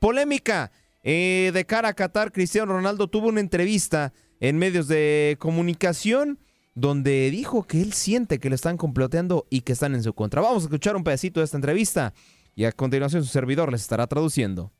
[0.00, 0.72] polémica
[1.04, 6.40] eh, de cara a Qatar, Cristiano Ronaldo tuvo una entrevista en medios de comunicación
[6.74, 10.40] donde dijo que él siente que le están comploteando y que están en su contra.
[10.40, 12.14] Vamos a escuchar un pedacito de esta entrevista
[12.56, 14.72] y a continuación su servidor les estará traduciendo.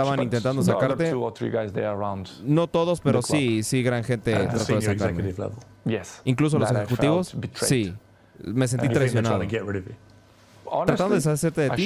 [0.00, 1.04] Estaban intentando sacarte.
[2.44, 5.22] No todos, pero sí, sí, gran gente trató de sacarme.
[6.24, 7.36] Incluso los ejecutivos.
[7.66, 7.94] Sí.
[8.44, 9.38] Me sentí traicionado.
[10.86, 11.82] Tratando de deshacerte de ti.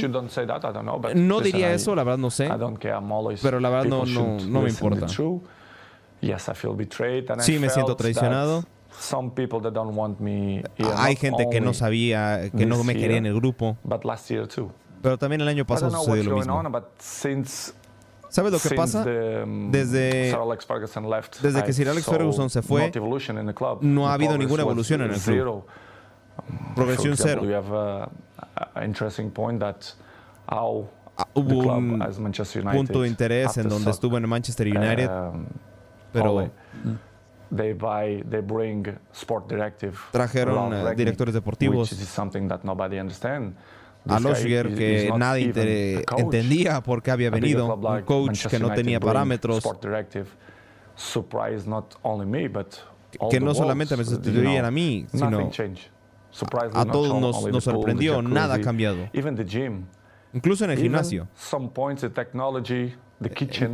[1.15, 2.49] No diría eso, la verdad no sé.
[3.43, 5.07] Pero la verdad no, no, no me importa.
[7.45, 8.65] Sí, me siento traicionado.
[10.97, 13.77] Hay gente que no sabía, que no me quería en el grupo.
[15.05, 16.63] Pero también el año pasado sucedió lo mismo.
[18.31, 19.05] ¿Sabes lo que pasa?
[19.05, 20.35] Desde,
[21.43, 22.91] desde que Sir Alex Ferguson se fue,
[23.83, 25.67] no ha habido ninguna evolución en el club.
[26.75, 27.43] Progresión cero.
[31.17, 32.01] Ah, hubo un
[32.73, 35.11] punto de interés en donde estuvo en Manchester United,
[36.13, 36.51] pero
[40.11, 41.91] trajeron uh, directores deportivos
[44.09, 45.53] a Losger que nadie
[46.17, 49.63] entendía por qué había venido, un coach que no tenía parámetros,
[53.31, 55.51] que no solamente me sustituían a mí, sino
[56.75, 59.09] a todos nos, nos sorprendió, nada ha cambiado.
[60.33, 61.29] Incluso en el gimnasio.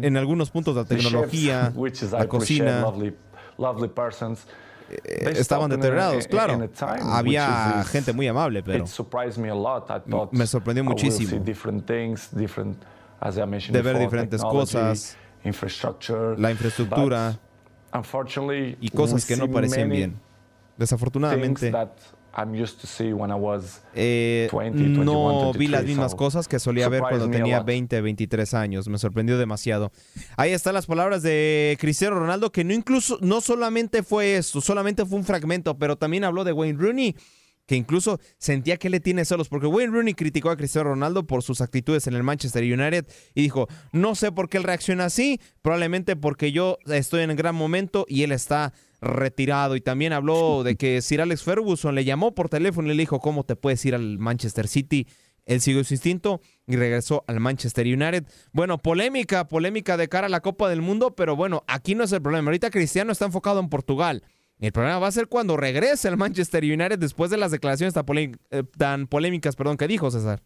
[0.03, 1.73] En, algunos puntos la tecnología,
[2.13, 2.85] la cocina,
[5.35, 6.59] estaban deteriorados, claro.
[7.03, 8.85] Había gente muy amable, pero
[10.33, 11.43] me sorprendió muchísimo
[13.71, 17.39] de ver diferentes cosas, la infraestructura
[18.81, 20.21] y cosas que no parecían bien.
[20.77, 21.73] Desafortunadamente,
[23.95, 28.89] eh, no vi las mismas cosas que solía ver cuando tenía 20, 23 años.
[28.89, 29.93] Me sorprendió demasiado.
[30.37, 35.05] Ahí están las palabras de Cristiano Ronaldo, que no incluso, no solamente fue esto, solamente
[35.05, 37.17] fue un fragmento, pero también habló de Wayne Rooney
[37.71, 41.45] que incluso sentía que le tiene celos, porque Wayne Rooney criticó a Cristiano Ronaldo por
[41.45, 45.41] sus actitudes en el Manchester United y dijo, no sé por qué él reacciona así,
[45.63, 49.77] probablemente porque yo estoy en un gran momento y él está retirado.
[49.77, 53.21] Y también habló de que Sir Alex Ferguson le llamó por teléfono y le dijo,
[53.21, 55.07] ¿cómo te puedes ir al Manchester City?
[55.47, 58.25] Él siguió su instinto y regresó al Manchester United.
[58.53, 62.13] Bueno, polémica, polémica de cara a la Copa del Mundo, pero bueno, aquí no es
[62.13, 62.49] el problema.
[62.49, 64.23] Ahorita Cristiano está enfocado en Portugal.
[64.59, 68.05] El problema va a ser cuando regrese al Manchester United después de las declaraciones tan,
[68.51, 70.43] eh, polémicas perdón, que dijo César.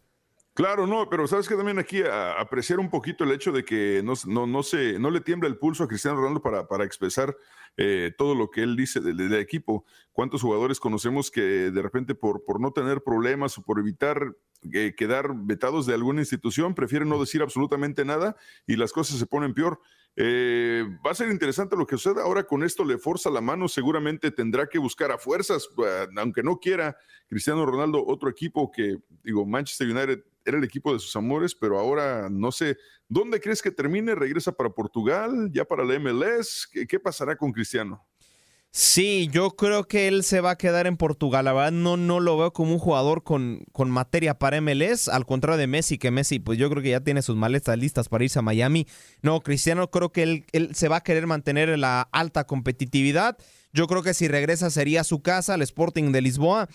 [0.55, 2.03] Claro, no, pero sabes que también aquí
[2.39, 5.59] apreciar un poquito el hecho de que no, no, no, se, no le tiembla el
[5.59, 7.37] pulso a Cristiano Ronaldo para, para expresar
[7.77, 9.85] eh, todo lo que él dice del, equipo.
[10.13, 14.37] ¿Cuántos jugadores conocemos que de repente por, por no tener problemas o por evitar
[14.73, 19.27] eh, quedar vetados de alguna institución prefieren no decir absolutamente nada y las cosas se
[19.27, 19.81] ponen peor?
[20.15, 22.23] Eh, va a ser interesante lo que suceda.
[22.23, 25.69] Ahora con esto le forza la mano, seguramente tendrá que buscar a fuerzas,
[26.17, 26.97] aunque no quiera
[27.27, 31.79] Cristiano Ronaldo, otro equipo que, digo, Manchester United era el equipo de sus amores, pero
[31.79, 32.77] ahora no sé,
[33.09, 34.15] ¿dónde crees que termine?
[34.15, 35.51] ¿Regresa para Portugal?
[35.53, 36.69] ¿Ya para la MLS?
[36.89, 38.05] ¿Qué, pasará con Cristiano?
[38.71, 41.45] Sí, yo creo que él se va a quedar en Portugal.
[41.45, 45.27] La verdad, no, no lo veo como un jugador con, con materia para MLS, al
[45.27, 48.25] contrario de Messi, que Messi, pues yo creo que ya tiene sus maletas listas para
[48.25, 48.89] irse a Miami.
[49.23, 53.39] No, Cristiano creo que él, él se va a querer mantener la alta competitividad.
[53.73, 56.69] Yo creo que si regresa sería su casa, el Sporting de Lisboa.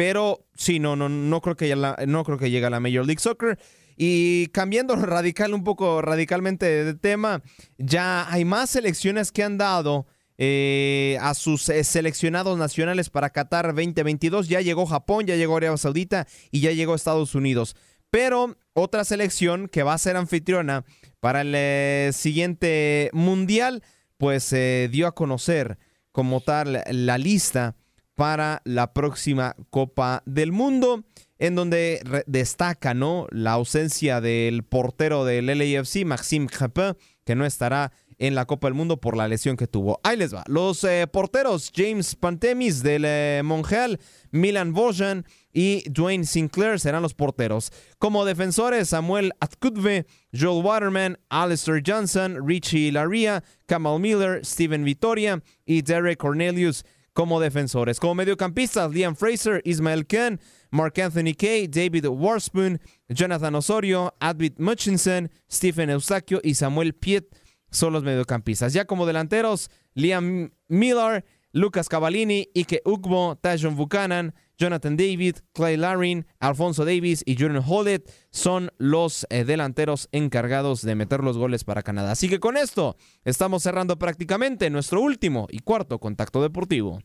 [0.00, 1.76] Pero sí, no, no, no creo que
[2.06, 3.58] no creo que llegue a la Major League Soccer.
[3.98, 7.42] Y cambiando radical, un poco radicalmente de tema,
[7.76, 10.06] ya hay más selecciones que han dado
[10.38, 14.48] eh, a sus eh, seleccionados nacionales para Qatar 2022.
[14.48, 17.76] Ya llegó Japón, ya llegó Arabia Saudita y ya llegó Estados Unidos.
[18.08, 20.86] Pero otra selección que va a ser anfitriona
[21.20, 23.82] para el eh, siguiente mundial,
[24.16, 24.48] pues
[24.90, 25.76] dio a conocer
[26.10, 27.76] como tal la lista
[28.14, 31.04] para la próxima Copa del Mundo,
[31.38, 33.26] en donde destaca ¿no?
[33.30, 38.74] la ausencia del portero del LAFC, Maxime Crepin, que no estará en la Copa del
[38.74, 39.98] Mundo por la lesión que tuvo.
[40.04, 40.44] Ahí les va.
[40.46, 43.98] Los eh, porteros James Pantemis del eh, Monreal,
[44.30, 47.72] Milan Bojan y Dwayne Sinclair serán los porteros.
[47.98, 50.06] Como defensores, Samuel Atkudve,
[50.38, 57.98] Joel Waterman, Alistair Johnson, Richie Laria, Kamal Miller, Steven Vittoria y Derek Cornelius como defensores.
[58.00, 60.40] Como mediocampistas, Liam Fraser, Ismael Ken,
[60.70, 67.26] Mark Anthony Kay, David Warspoon, Jonathan Osorio, Advid Mutchinson, Stephen Eustaquio y Samuel Piet
[67.70, 68.72] son los mediocampistas.
[68.72, 76.26] Ya como delanteros, Liam Miller, Lucas Cavallini, Ike Ugbo, Tajon Buchanan, Jonathan David, Clay Larin,
[76.38, 81.82] Alfonso Davis y Jordan Hollett son los eh, delanteros encargados de meter los goles para
[81.82, 82.12] Canadá.
[82.12, 87.00] Así que con esto estamos cerrando prácticamente nuestro último y cuarto contacto deportivo.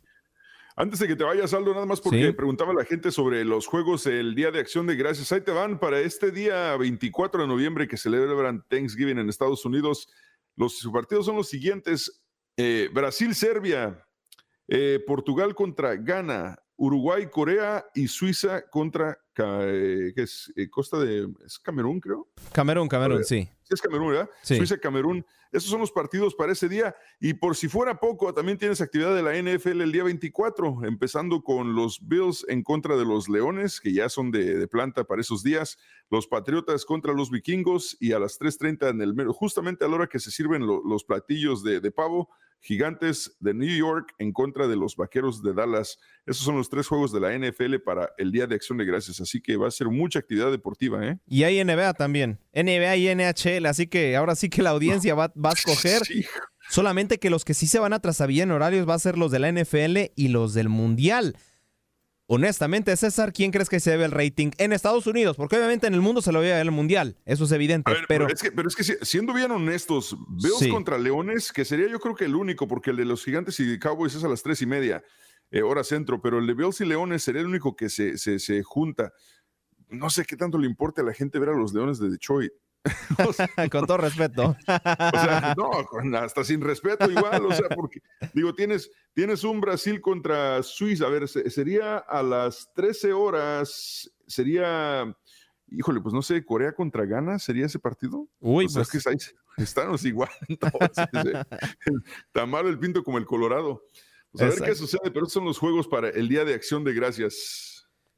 [0.75, 4.05] Antes de que te vayas, Aldo, nada más porque preguntaba la gente sobre los juegos
[4.07, 5.31] el Día de Acción de Gracias.
[5.31, 10.09] Ahí te van para este día 24 de noviembre que celebran Thanksgiving en Estados Unidos.
[10.57, 12.25] Los partidos son los siguientes.
[12.57, 14.05] Eh, Brasil-Serbia,
[14.67, 20.51] eh, Portugal contra Ghana, Uruguay, Corea y Suiza contra ¿qué es?
[20.55, 22.27] Eh, Costa de es Camerún, creo.
[22.51, 23.49] Camerún, Camerún, sí.
[23.67, 24.29] Sí, es Camerún, ¿verdad?
[24.43, 24.55] Sí.
[24.57, 25.25] Suiza, Camerún.
[25.51, 26.95] Esos son los partidos para ese día.
[27.19, 31.41] Y por si fuera poco, también tienes actividad de la NFL el día 24, empezando
[31.41, 35.21] con los Bills en contra de los Leones, que ya son de, de planta para
[35.21, 35.77] esos días.
[36.11, 39.95] Los Patriotas contra los Vikingos y a las 3.30 en el mero, justamente a la
[39.95, 42.29] hora que se sirven lo- los platillos de, de pavo,
[42.61, 45.99] Gigantes de New York en contra de los Vaqueros de Dallas.
[46.25, 49.21] Esos son los tres juegos de la NFL para el Día de Acción de Gracias.
[49.21, 51.19] Así que va a ser mucha actividad deportiva, ¿eh?
[51.27, 52.39] Y hay NBA también.
[52.55, 53.54] NBA y NHL.
[53.65, 55.53] Así que ahora sí que la audiencia va, va a
[55.93, 56.01] escoger.
[56.69, 59.31] Solamente que los que sí se van a atrasar en horarios va a ser los
[59.31, 61.35] de la NFL y los del Mundial.
[62.27, 65.37] Honestamente, César, ¿quién crees que se debe el rating en Estados Unidos?
[65.37, 67.17] Porque obviamente en el mundo se lo ve el Mundial.
[67.23, 67.91] Eso es evidente.
[68.07, 70.69] Pero es que, pero es que si- siendo bien honestos, Bills Sí.
[70.69, 73.77] contra Leones, que sería yo creo que el único, porque el de los Gigantes y
[73.77, 75.03] Cowboys es a las tres y media,
[75.51, 78.39] eh, hora centro, pero el de Bills y Leones sería el único que se, se,
[78.39, 79.13] se junta.
[79.89, 82.51] No sé qué tanto le importa a la gente ver a los Leones de Detroit.
[83.71, 84.55] con todo respeto.
[84.67, 88.01] O sea, no, hasta sin respeto igual, o sea, porque
[88.33, 94.11] digo, tienes, tienes un Brasil contra Suiza, a ver, se- sería a las 13 horas,
[94.27, 95.05] sería,
[95.69, 98.27] híjole, pues no sé, Corea contra Ghana, ¿sería ese partido?
[98.39, 101.43] Uy, O sea, pues- es que estamos igual, entonces, eh,
[102.31, 103.83] tan malo el pinto como el Colorado.
[104.31, 106.83] Pues a ver qué sucede, pero esos son los juegos para el Día de Acción
[106.83, 107.74] de Gracias.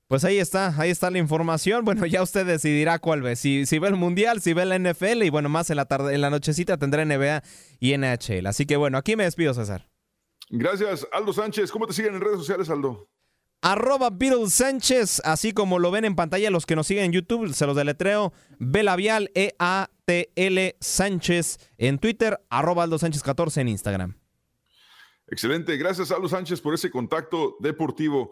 [0.08, 1.84] Pues ahí está, ahí está la información.
[1.84, 3.36] Bueno, ya usted decidirá cuál ve.
[3.36, 6.16] Si, si ve el Mundial, si ve la NFL y bueno, más en la tarde,
[6.16, 7.44] en la nochecita tendrá NBA
[7.80, 8.48] y NHL.
[8.48, 9.90] Así que bueno, aquí me despido, César.
[10.50, 11.72] Gracias, Aldo Sánchez.
[11.72, 13.10] ¿Cómo te siguen en redes sociales, Aldo?
[13.62, 17.54] Arroba Beatles Sánchez, así como lo ven en pantalla los que nos siguen en YouTube,
[17.54, 24.18] se los deletreo, B labial E-A-T-L Sánchez en Twitter, arroba Aldo Sánchez 14 en Instagram.
[25.28, 28.32] Excelente, gracias Aldo Sánchez por ese contacto deportivo.